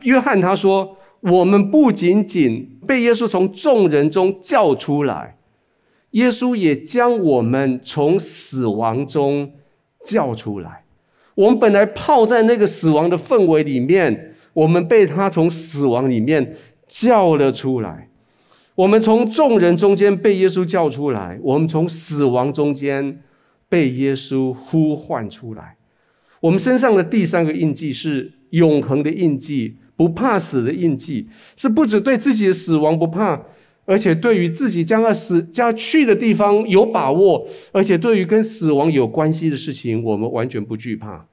[0.02, 5.36] 约翰他说，我们不仅仅被耶稣从众人中叫出来。
[6.12, 9.52] 耶稣也将我们从死亡中
[10.04, 10.84] 叫出来。
[11.36, 16.56] 我们本来泡在那个死亡的氛围里面，我们被他从死亡里面
[16.90, 18.08] 叫了出来。
[18.74, 23.22] 我们从众人中间被耶稣叫出来，我们从死亡中间
[23.68, 25.76] 被耶稣呼唤出来。
[26.40, 33.40] 我们身上的第三个印记是永恒的印记，不怕死的印记，是不止对自己的死亡不怕。
[33.86, 41.26] 而且对于自己将要死、将要去的地方有把握，而且对于跟死亡有关系的事情，我们完全不惧怕。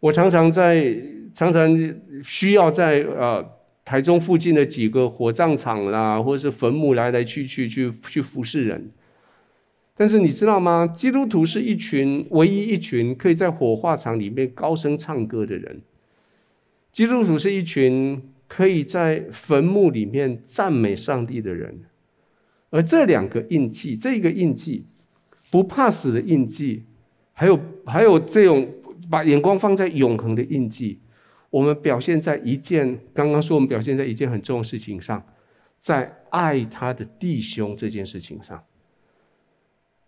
[0.00, 0.96] 我常常在、
[1.34, 1.94] 常常
[2.24, 3.44] 需要在呃
[3.90, 8.90] 台中附近的几个火葬场啦，或者是坟墓来来去去去去服侍人。
[9.96, 10.86] 但是你知道吗？
[10.86, 15.80] 基督徒是一群唯一一群可以在火化场里面高声唱歌的人。
[16.92, 18.22] 基督徒是一群。
[18.52, 21.82] 可以在坟墓里面赞美上帝的人，
[22.70, 24.84] 而这两个印记，这个印记
[25.52, 26.82] 不怕死的印记，
[27.32, 28.68] 还有还有这种
[29.08, 30.98] 把眼光放在永恒的印记，
[31.50, 35.22] 我们表现在一件刚刚说我们表现在一件很重要的事情上，
[35.78, 38.64] 在爱他的弟兄这件事情上，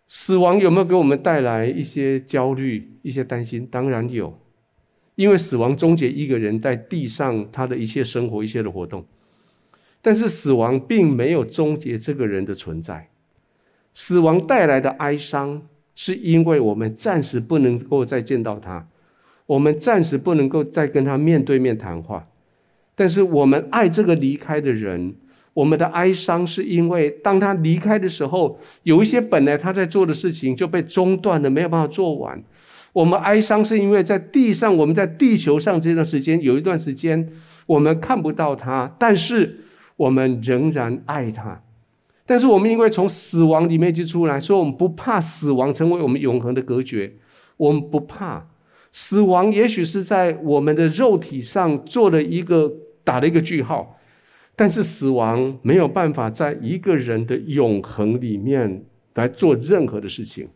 [0.07, 3.67] 死亡有没有给我们带来一些焦虑、一些担心？
[3.67, 4.39] 当然有。
[5.15, 9.05] 因为死亡终结一个人在地上他的一切生活、一切的活动，
[10.01, 13.09] 但是死亡并没有终结这个人的存在。
[13.93, 15.61] 死亡带来的哀伤，
[15.93, 18.87] 是因为我们暂时不能够再见到他，
[19.45, 22.27] 我们暂时不能够再跟他面对面谈话。
[22.95, 25.15] 但是我们爱这个离开的人，
[25.53, 32.43] 我们的哀伤是因为当他离开的时候，有一些本来他在做的事情就被中断了，没有办法做完。
[32.93, 37.27] 我们哀伤是因为在地上，我们在地球上这段时间有一段时间
[37.65, 39.61] 我们看不到他，但是
[39.97, 41.61] 我们仍然爱他。
[42.25, 47.13] 但是我们因为从死亡里面就出来，所以我们不怕死亡成为我们永恒的隔绝。
[47.57, 48.47] 我们不怕
[48.95, 52.71] 死亡，也许是在我们的肉体上做了一个
[53.03, 53.99] 打了一个句号，
[54.55, 58.85] 但是死亡没有办法在一个人的永恒里面
[59.15, 60.47] 来做任何的事情。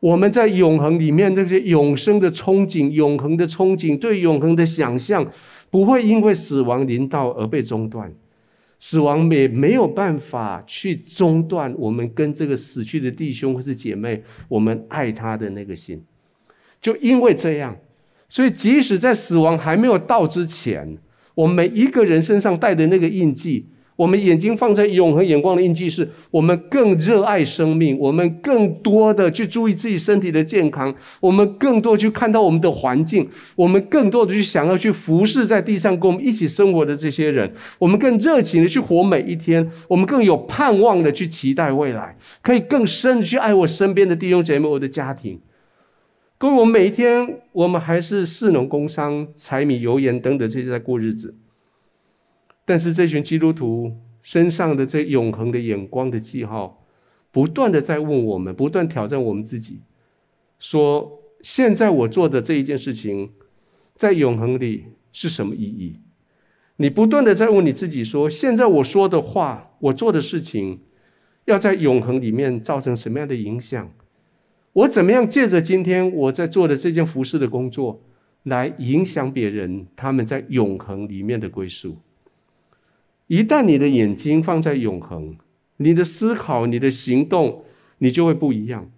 [0.00, 5.24] 我们在永恒里面那些永生的憧憬、永恒的憧憬、对永恒的想象，
[5.70, 8.12] 不会因为死亡临到而被中断。
[8.80, 16.04] 死亡没没有办法去中断我们跟这个死去的弟兄或是姐妹，我们爱他的那个心。
[16.82, 17.76] 就因为这样，
[18.28, 20.98] 所以即使在死亡还没有到之前，
[21.34, 45.38] 我们每一个人身上带的那个印记，我们眼睛放在永恒眼光的印记是，我们更热爱生命，我们更多的去注意自己身体的健康，我们更多去看到我们的环境，我们更多的去想要去服侍在地上跟我们一起生活的这些人，我们更热情的去活每一天，我们更有盼望的去期待未来，可以更深的去爱我身边的弟兄姐妹，我的家庭。
[46.42, 51.36] 各位，我们每一天，我们还是士农工商、柴米油盐等等这些在过日子。
[52.64, 56.84] 但是这群基督徒身上的这永恒的眼光的记号，
[57.30, 59.82] 不断的在问我们，不断挑战我们自己，
[60.58, 63.30] 说：现在我做的这一件事情，
[63.94, 66.00] 在永恒里是什么意义？
[66.74, 70.80] 你不断的在问你自己说：现在我说的话，我做的事情，
[71.44, 73.92] 要在永恒里面造成什么样的影响？
[74.72, 78.02] 我怎么样借着今天我在做的这件服饰的工作，
[78.44, 81.98] 来影响别人，他们在永恒里面的归宿？
[83.26, 85.36] 一旦你的眼睛放在永恒，
[85.76, 87.64] 你的思考、你的行动，
[87.98, 88.90] 你就会不一样，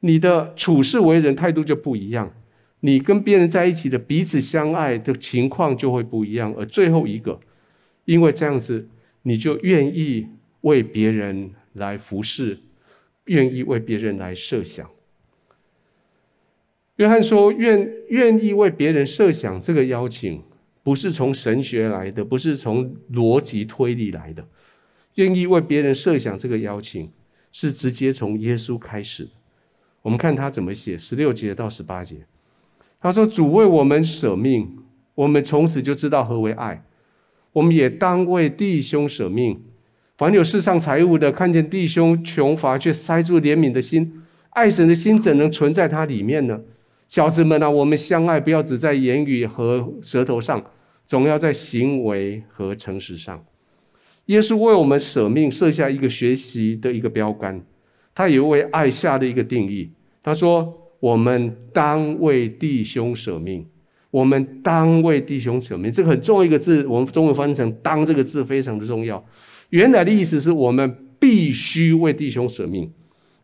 [0.00, 2.32] 你的处事为人态度就不一样，
[2.80, 6.52] 你跟别人在一起的彼此相爱的情况就会不一样。
[6.58, 7.38] 而最后一个，
[8.06, 8.88] 因为这样子，
[9.22, 10.26] 你就愿意
[10.62, 12.58] 为别人来服侍，
[13.26, 14.90] 愿意为别人来设想。
[16.96, 20.42] 约翰说：“愿愿意为别人设想这个邀请。”
[20.84, 24.44] 不是从神学来的，不是从逻辑推理来的，
[25.14, 27.08] 愿意为别人设想这个邀请，
[27.52, 29.30] 是直接从耶稣开始的。
[30.02, 32.16] 我们看他怎么写，十六节到十八节，
[33.00, 34.76] 他说：“主为我们舍命，
[35.14, 36.84] 我们从此就知道何为爱。
[37.52, 39.62] 我们也当为弟兄舍命。
[40.18, 44.20] 凡有世上财物的，看见弟兄穷乏，却塞住怜悯的心，
[44.50, 46.60] 爱神的心怎能存在他里面呢？”
[47.12, 50.64] 小子们啊，我们相爱，不要只在言语和舌头上，
[51.06, 53.44] 总要在行为和诚实上。
[54.26, 57.62] 耶稣为我们舍命，设下一个学习的一个标杆，
[58.14, 59.90] 他也为爱下的一个定义。
[60.22, 63.66] 他说：“我们当为弟兄舍命，
[64.10, 69.22] 我们当为弟兄舍命。”这个很重要一个字，我们中文翻译成“当”这个字非常的重要。
[69.68, 72.90] 原来的意思是我们必须为弟兄舍命，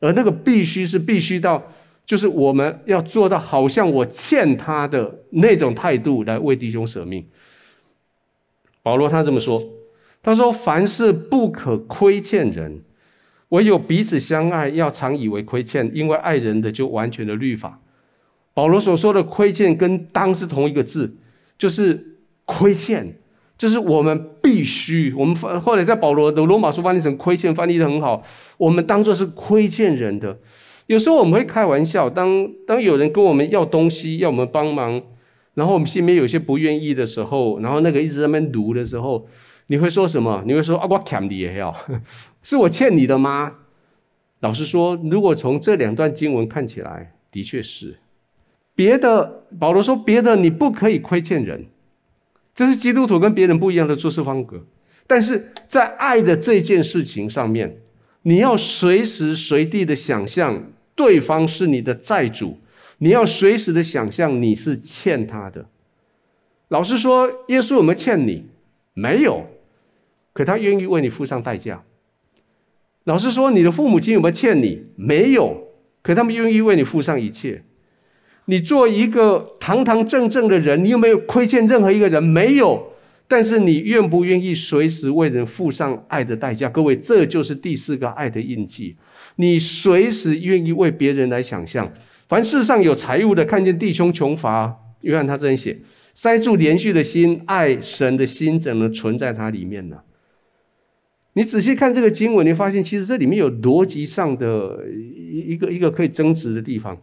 [0.00, 1.62] 而那个必须是必须到。
[2.08, 7.22] 就是我们要做到好像我欠他的那种态度来为弟兄舍命。
[8.82, 9.62] 保罗他这么说，
[10.22, 12.80] 他说：“凡事不可亏欠人，
[13.50, 17.78] 唯有彼此相爱，要常以为亏欠，因为爱人的就完全的律法。”
[18.54, 21.14] 保罗所说的亏欠跟当是同一个字，
[21.58, 23.18] 就是亏欠，
[23.58, 25.12] 就是我们必须。
[25.12, 28.24] 我们后来在保罗的罗马书翻译成亏欠，翻译得很好。
[28.56, 30.38] 我们当做是亏欠人的。
[30.88, 35.02] 有时候我们会开玩笑，当当有人跟我们要东西，要我们帮忙，
[35.52, 39.28] 然后我们心里面有些不愿意的时候，然后那个一直在那边读的时候，
[39.66, 40.42] 你会说什么？
[40.46, 41.76] 你会说啊，我欠你也要，
[42.42, 43.52] 是我欠你的吗？
[44.40, 47.98] 老实说，如果从这两段经文看起来，的确是。
[48.74, 51.66] 别的，保罗说别的你不可以亏欠人，
[52.54, 54.64] 这是基督徒跟别人不一样的做事方格。
[55.06, 57.76] 但是在爱的这件事情上面，
[58.22, 60.62] 你要随时随地的想象。
[60.98, 62.58] 对方是你的债主，
[62.98, 65.64] 你要随时的想象你是欠他的。
[66.66, 68.46] 老实说，耶稣有没有欠你？
[68.94, 69.46] 没有，
[70.32, 71.84] 可他愿意为你付上代价。
[73.04, 74.82] 老实说，你的父母亲有没有欠你？
[74.96, 75.68] 没有，
[76.02, 77.62] 可他们愿意为你付上一切。
[78.46, 82.20] 你做一个堂堂正正的人，你有没有亏欠任何一个人？
[82.20, 82.92] 没有，
[83.28, 86.68] 但是你愿不愿意随时为人付上爱的代价？
[86.68, 88.96] 各位，这就是第四个爱的印记。
[89.40, 91.92] 你随时愿意为别人来想象，
[92.28, 95.78] 凡世上有财物的，看见弟兄穷乏，约翰他这样写，
[96.12, 100.00] 塞住怜恤的心，爱神的心怎能存在他里面呢？
[101.34, 107.00] 你仔细看这个经文，你发现其实这里面有逻辑上的一个一个可以争执的地方。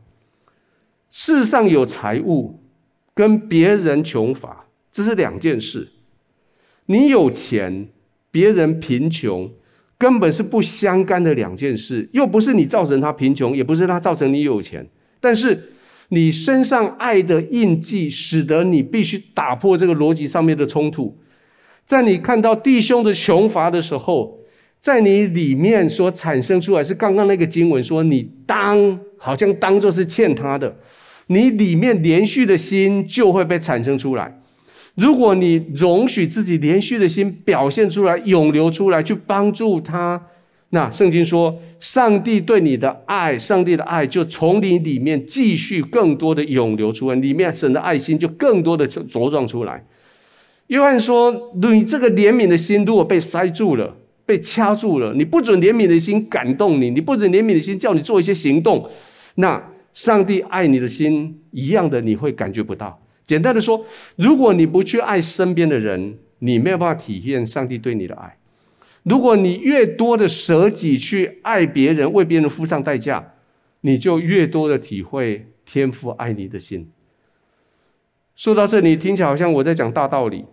[1.09, 2.59] 世上有财物，
[3.13, 5.87] 跟别人穷乏，这是两件事。
[6.87, 7.87] 你有钱，
[8.29, 9.49] 别人贫穷。
[9.97, 14.85] 根本是不相干的两件事，又不是你造成他贫穷，也不是他造成你有钱。
[15.19, 15.71] 但是
[16.09, 21.17] 你身上爱的印记，使得你必须打破这个逻辑上面的冲突。
[21.87, 24.39] 在你看到弟兄的穷乏的时候，
[24.81, 30.75] 在你里面所产生出来是刚刚那个经文说，你当好像当作是欠他的，
[31.27, 34.41] 你里面连续的心就会被产生出来。
[34.95, 40.21] 如果你容许自己连续的心表现出来、涌流出来，去帮助他，
[40.69, 49.85] 那圣经说，上帝对你的爱，上帝的爱就从你里面继续更多的涌流出来，里面神的爱心就更多的茁壮出来。
[50.67, 58.89] 约翰说：“你这个怜悯的心，如果被塞住了、被掐住了，你不准怜悯的心感动你，你不准怜悯的心叫你做一些行动，
[59.35, 59.61] 那
[59.93, 62.99] 上帝爱你的心一样的，你会感觉不到。
[63.25, 68.37] 简单的说，如果你不去爱身边的人，你没有办法体验上帝对你的爱。
[69.03, 73.33] 如果你越多的舍己去爱别人，为别人付上代价，
[73.81, 76.89] 你就越多的体会天父爱你的心。
[78.35, 80.45] 说到这里，听起来好像我在讲大道理。”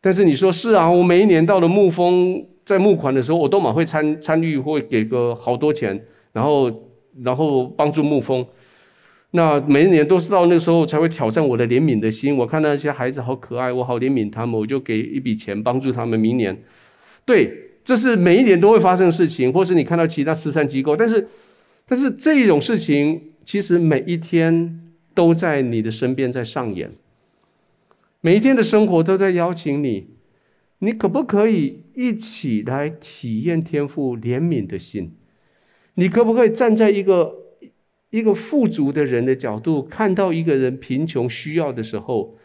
[0.00, 6.00] 但是你说是啊，我每一年到了牧风，在募款的时候，我都蛮会参参与，会给个好多钱，
[6.32, 6.70] 然后
[7.22, 8.46] 然后帮助牧风。
[9.36, 12.34] 那每一年都是到那个时候才会挑战我的怜悯的心。
[12.34, 16.18] 我看到那些孩子好可爱，我好怜悯他们，我就给一笔钱帮助他们。
[16.18, 16.56] 明年，
[17.26, 17.52] 对，
[17.84, 21.28] 这是每一年都会发生的事情，或是你看到其他慈善机构，但是
[21.86, 24.80] 但是这种事情其实每一天
[25.12, 26.90] 都在你的身边在上演。
[28.22, 30.06] 每一天的生活都在邀请你，
[30.78, 35.12] 你可不可以一起来体验天父怜悯的心？
[35.96, 37.34] 你可不可以站在一个
[38.16, 42.38] 一个富足的人的角度，看到一个人贫穷需要的时候，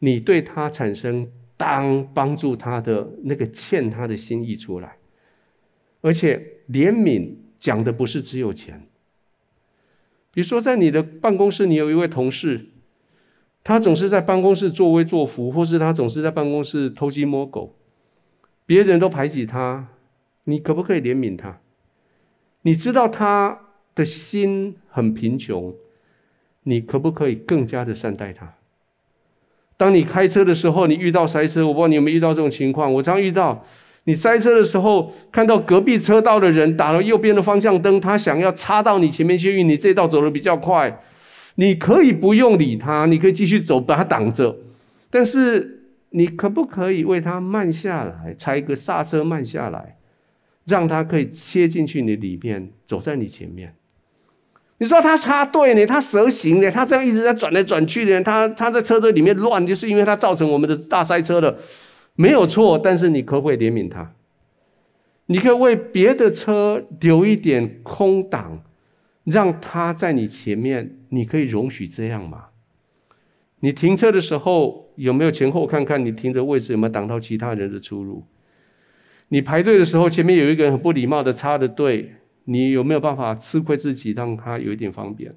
[0.00, 4.98] 你对他产生当帮助他的那个欠他的心意出来？
[6.02, 8.86] 而且怜悯讲的不是只有钱，
[10.32, 12.66] 比如说在你的办公室，你有一位同事。
[13.64, 17.74] 他总是在办公室作威作福，或是他总是在办公室偷鸡摸狗，
[18.64, 19.88] 别人都排挤他，
[20.44, 21.58] 你可不可以怜悯他？
[22.62, 23.65] 你知道他
[23.96, 25.74] 的心很贫穷，
[26.62, 28.54] 你可不可以更加的善待他？
[29.76, 32.94] 当你开车的时候，你遇到塞车，我不知道你有没有遇到这种情况。
[32.94, 33.64] 我常遇到，
[34.04, 41.02] 你塞车的时候，看到隔壁车道的人打了右边的方向灯，他想要插到你前面去，因为你这道走得比较快。
[41.56, 44.56] 你可以不用理他，你可以继续走，把他挡着。
[45.10, 49.96] 但是你可不可以为他慢下来，踩一个刹车慢下来，
[50.66, 53.74] 让他可以切进去你里面，走在你前面？
[54.78, 61.58] 你说他插队呢，他蛇行呢，他这样一直在转来转去的，他他在车队里面乱，就是因为他造成我们的大塞车了，
[62.14, 62.78] 没有错。
[62.78, 64.12] 但是你可不可以怜悯他？
[65.26, 68.62] 你可以为别的车留一点空档。
[69.24, 72.44] 让他在你前面，你可以容许这样吗？
[73.58, 76.06] 你停车的时候有没有前后看看？
[76.06, 78.22] 你停的位置有没有挡到其他人的出入？
[79.30, 82.14] 你排队的时候，前面有一个人很不礼貌的插的队，
[82.46, 85.32] 你有没有办法吃亏自己，让他有一点方便？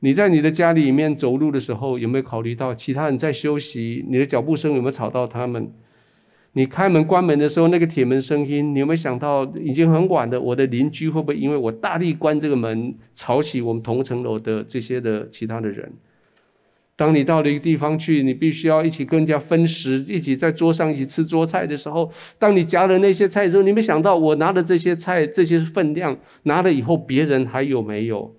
[0.00, 4.04] 你在你的家里面走路的时候，有没有考虑到其他人在休息？
[4.08, 5.70] 你的脚步声有没有吵到他们？
[6.52, 15.92] 你开门关门的时候，那个铁门声音，你有没有想到已经很晚的，我的邻居会不会因为我大力关这个门，吵起我们同层楼的这些的其他的人？
[17.00, 28.34] 当你到了一个地方去，你必须要一起跟人家分食，一起在桌上一起吃桌菜的时候，当你夹了那些菜之后，你没想到我拿的这些菜这些分量拿了以后，别人还有没有？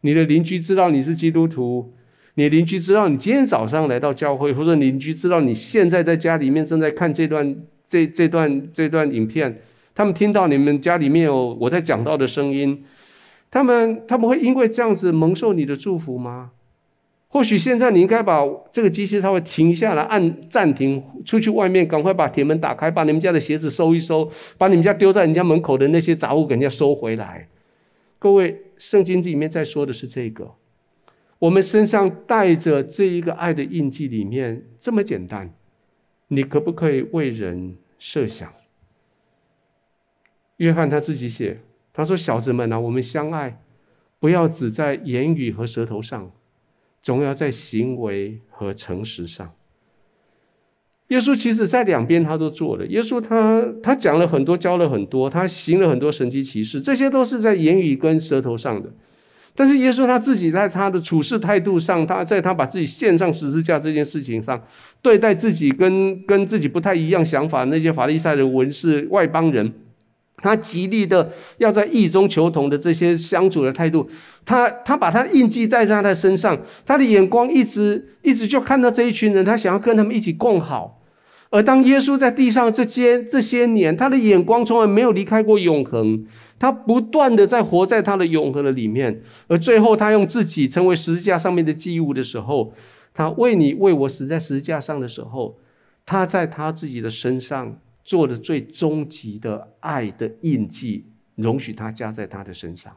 [0.00, 1.92] 你的邻居知道你是基督徒。
[2.34, 7.56] 你邻居知道你今天早上来到教会，或者邻居知道你现在在家里面正在看这段
[7.88, 9.60] 这这段这段影片，
[9.94, 12.82] 他们听到你们家里面有我在讲道的声音，
[13.52, 16.50] 他们他们会因为这样子蒙受你的祝福吗？
[17.34, 27.48] 或许现在你应该把这个机器稍微停下来，按暂停，出去外面赶快把铁门打开，把你们家的鞋子收一收，把你们家丢在人家门口的那些杂物给人家收回来。
[28.20, 30.54] 各位，圣经里面在说的是这个。
[31.40, 35.52] 我们身上带着这一个爱的印记，里面这么简单，
[36.28, 38.48] 你可不可以为人设想？
[40.58, 41.58] 约翰他自己写，
[41.92, 43.60] 他说：“小子们啊，我们相爱，
[44.20, 46.30] 不要只在言语和舌头上，
[47.04, 49.52] 总要在行为和诚实上。”
[51.08, 52.86] 耶稣其实在两边他都做了。
[52.86, 58.90] 耶稣他他讲了很多，教了很多，他行了很多神迹奇事，这些都是在言语跟舌头上的。
[59.54, 64.60] 但是耶稣他自己在他的处事态度上，他在他把自己献上十字架这件事情上，
[65.02, 69.72] 对待自己跟跟自己不太一样想法那些法利赛人、文士、外邦人，
[70.44, 74.06] 他极力的要在义中求同的这些相处的态度，
[74.44, 81.00] 他他把他的印记带在他的身上，他的眼光一直一直就看到这一群人，他想要跟他们一起共好。
[81.50, 86.26] 而当耶稣在地上这些这些年，他的眼光从来没有离开过永恒。
[86.56, 92.72] 他不断的在活在他的永恒的里面，而最后他用自己成为十字架上面的祭物的时候，
[93.12, 95.58] 他为你为我死在十字架上的时候，
[96.06, 102.94] 他在他自己的身上做的最终极的爱的印记，容许他加在他的身上。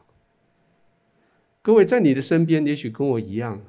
[1.62, 3.62] 各位在你的身边，也许跟我一样，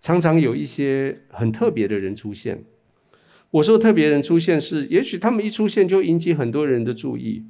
[0.00, 2.64] 常常有一些很特别的人出现，
[3.50, 7.44] 我说特别人出现是，也许他们一出现就引起很多人的注意，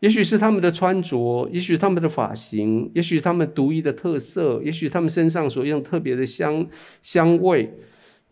[0.00, 6.66] 也许是他们的穿着，也许他们的发型，也许他们独一的特色，也许他们身上所用特别的香
[7.02, 7.72] 香味，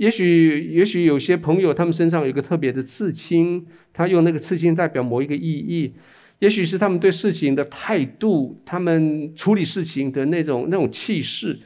[0.00, 5.92] 也许也许有些朋友他们身上有一个特别的刺青，他用那个刺青代表某一个意义。
[6.38, 11.58] 也许是他们对事情的态度，他们处理事情的那种那种气势，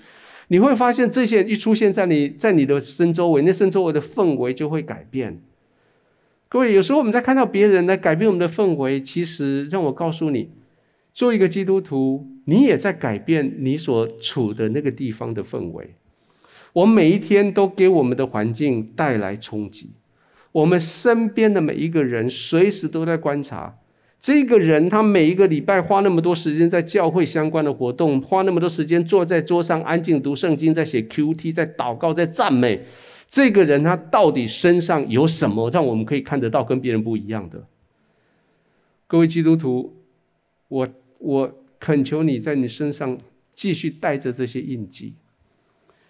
[0.48, 5.40] 你会发现这些人一出现在你在你的身周围，那身周围的氛围就会改变。
[6.48, 10.50] 各位，有时候我们在看到别人来改变我们的氛围，其实让我告诉你，
[11.12, 15.94] 做一个基督徒，你也在改变你所处的那个地方的氛围。
[16.74, 19.90] 我每一天都给我们的环境带来冲击，
[20.52, 23.78] 我们身边的每一个人随时都在观察。
[24.20, 32.80] 这个人，他每一个礼拜花那么多时间在教会相关的活动，花那么多时间坐在桌上安静读圣经，在写 QT，在祷告，在赞美。
[33.28, 37.64] 这个人他到底身上有什么，让我们可以看得到跟别人不一样的？
[39.06, 39.94] 各位基督徒，
[40.68, 43.18] 我我恳求你在你身上
[43.52, 45.14] 继续带着这些印记。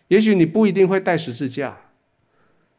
[0.09, 1.81] 也许你不一定会带十字架。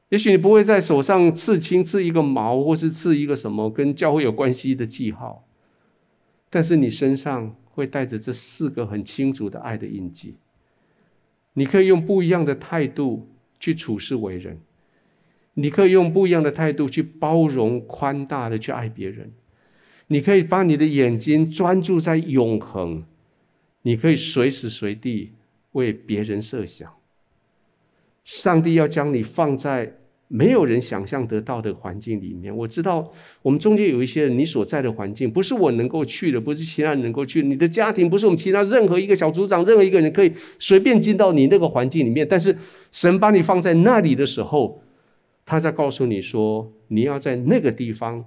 [0.10, 5.48] 也许你不会在手上刺青，刺一个毛，或是刺一个什么跟教会有关系的记号，
[6.50, 10.36] 但是你身上会带着这四个很清楚的爱的印记。
[11.54, 13.28] 你可以用不一样的态度
[13.60, 14.60] 去处事为人，
[15.56, 19.34] 你可以用不一样的态度去包容、宽大的去爱别人，
[20.08, 23.04] 你可以把你的眼睛专注在永恒，
[23.82, 25.32] 你可以随时随地
[25.72, 26.94] 为别人设想。
[28.26, 29.90] 上帝要将你放在
[30.28, 32.54] 没有人想象得到的环境里面。
[32.56, 33.08] 我知道
[33.44, 37.44] 我们中间有一些人，你所在的环境不是我能够去的，不是其他人能够去。
[37.44, 42.28] 你的家庭不是我们其他任何一个小组长、任何一个人可以随便进到你那个环境里面。
[42.28, 42.58] 但是
[42.92, 44.82] 神把你放在那里的时候，
[45.46, 48.26] 他在告诉你说，你要在那个地方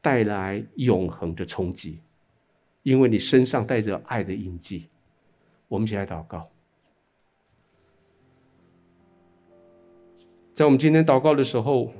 [0.00, 1.98] 带来永恒的冲击，
[2.82, 4.86] 因为你身上带着爱的印记。
[5.68, 6.48] 我们一起来祷告。
[10.54, 11.90] 在我们今天祷告的时候，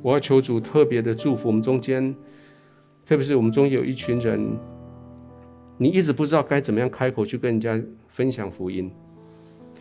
[0.00, 2.14] 我要求主特别的祝福我们中间，
[3.04, 4.58] 特别是我们中间有一群人，
[5.76, 7.78] 你一直不知道该怎么样开口去跟人家
[8.08, 8.90] 分享福音。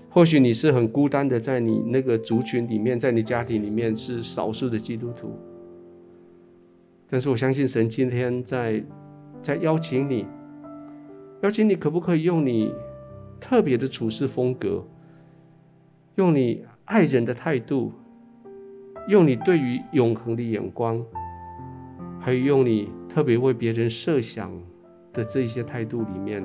[0.09, 5.33] 或许你是很孤单的，在你那个族群里面，在你家庭里面是少数的基督徒。
[7.09, 8.83] 但是我相信神今天在
[9.41, 10.25] 在邀请你，
[11.43, 12.73] 邀请你可不可以用你
[13.39, 14.85] 特别的处事风格，
[16.15, 17.93] 用你爱人的态度。
[19.07, 21.03] 用你对于永恒的眼光，
[22.19, 24.51] 还有用你特别为别人设想
[25.11, 26.43] 的这些态度里面，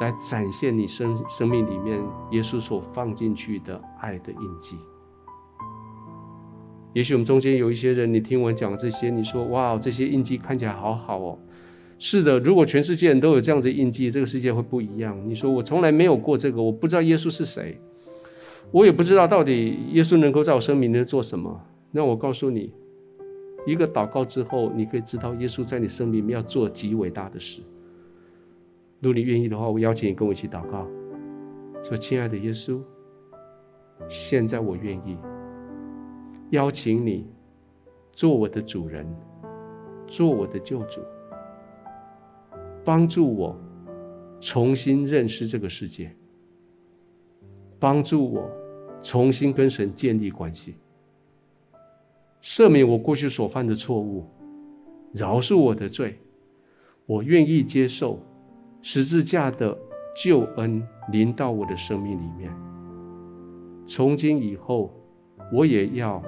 [0.00, 4.76] 来展现你生生命里面耶稣所放进去的爱的印记。
[6.94, 11.38] 也许我们中间有一些人，你听我讲这些，你说哇，这些印记看起来好好哦。
[11.98, 15.16] 是的，如果全世界人都有这样子印记，这个世界会不一样。
[15.28, 17.78] 你说我从来没有过这个，我不知道耶稣是谁。
[18.76, 21.58] 我也不知道到底耶稣能够在我生命里做什么。
[21.92, 22.70] 那我告诉你，
[23.66, 27.62] 一个祷告之后，你可以知道耶稣在你生命里面要做极伟大的事。
[29.00, 30.86] 如果你愿意的话，我邀请你跟我一起祷告，
[31.82, 32.82] 说：“亲爱的耶稣，
[34.10, 35.16] 现在我愿意
[36.50, 37.26] 邀请你
[38.12, 39.06] 做我的主人，
[40.06, 41.00] 做我的救主，
[42.84, 43.58] 帮助我
[44.38, 46.14] 重新认识这个世界。”
[47.78, 48.50] 帮助我
[49.06, 50.74] 重新跟神建立关系，
[52.42, 54.26] 赦免我过去所犯的错误，
[55.12, 56.18] 饶恕我的罪，
[57.06, 58.18] 我愿意接受
[58.82, 59.78] 十字架的
[60.20, 62.52] 救恩临到我的生命里面。
[63.86, 64.92] 从今以后，
[65.52, 66.20] 我也要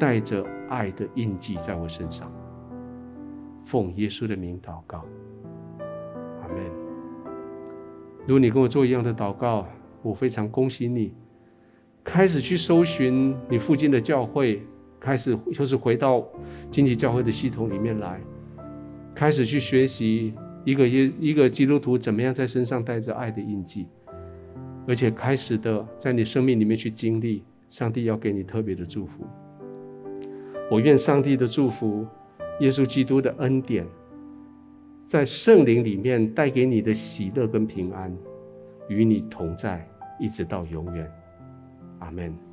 [0.00, 2.28] 带着爱的印记在我身上。
[3.64, 5.04] 奉耶稣的名祷告，
[6.42, 6.58] 阿门。
[8.26, 9.64] 如果你跟我做一样的祷告，
[10.02, 11.14] 我非常恭喜你，
[12.08, 14.62] 开始去搜寻你附近的教会，
[14.98, 16.26] 开始就是回到
[16.70, 18.18] 经济教会的系统里面来，
[19.14, 20.32] 开始去学习
[20.64, 23.86] 一个一一个基督徒怎么样在身上带着爱的印记，
[24.86, 29.26] 而且开始的在你生命里面去经历上帝要给你特别的祝福。
[30.70, 32.06] 我愿上帝的祝福，
[32.60, 33.86] 耶稣基督的恩典，
[35.04, 38.10] 在圣灵里面带给你的喜乐跟平安，
[38.88, 39.86] 与你同在，
[40.18, 41.06] 一直到永远，
[42.00, 42.47] 阿门。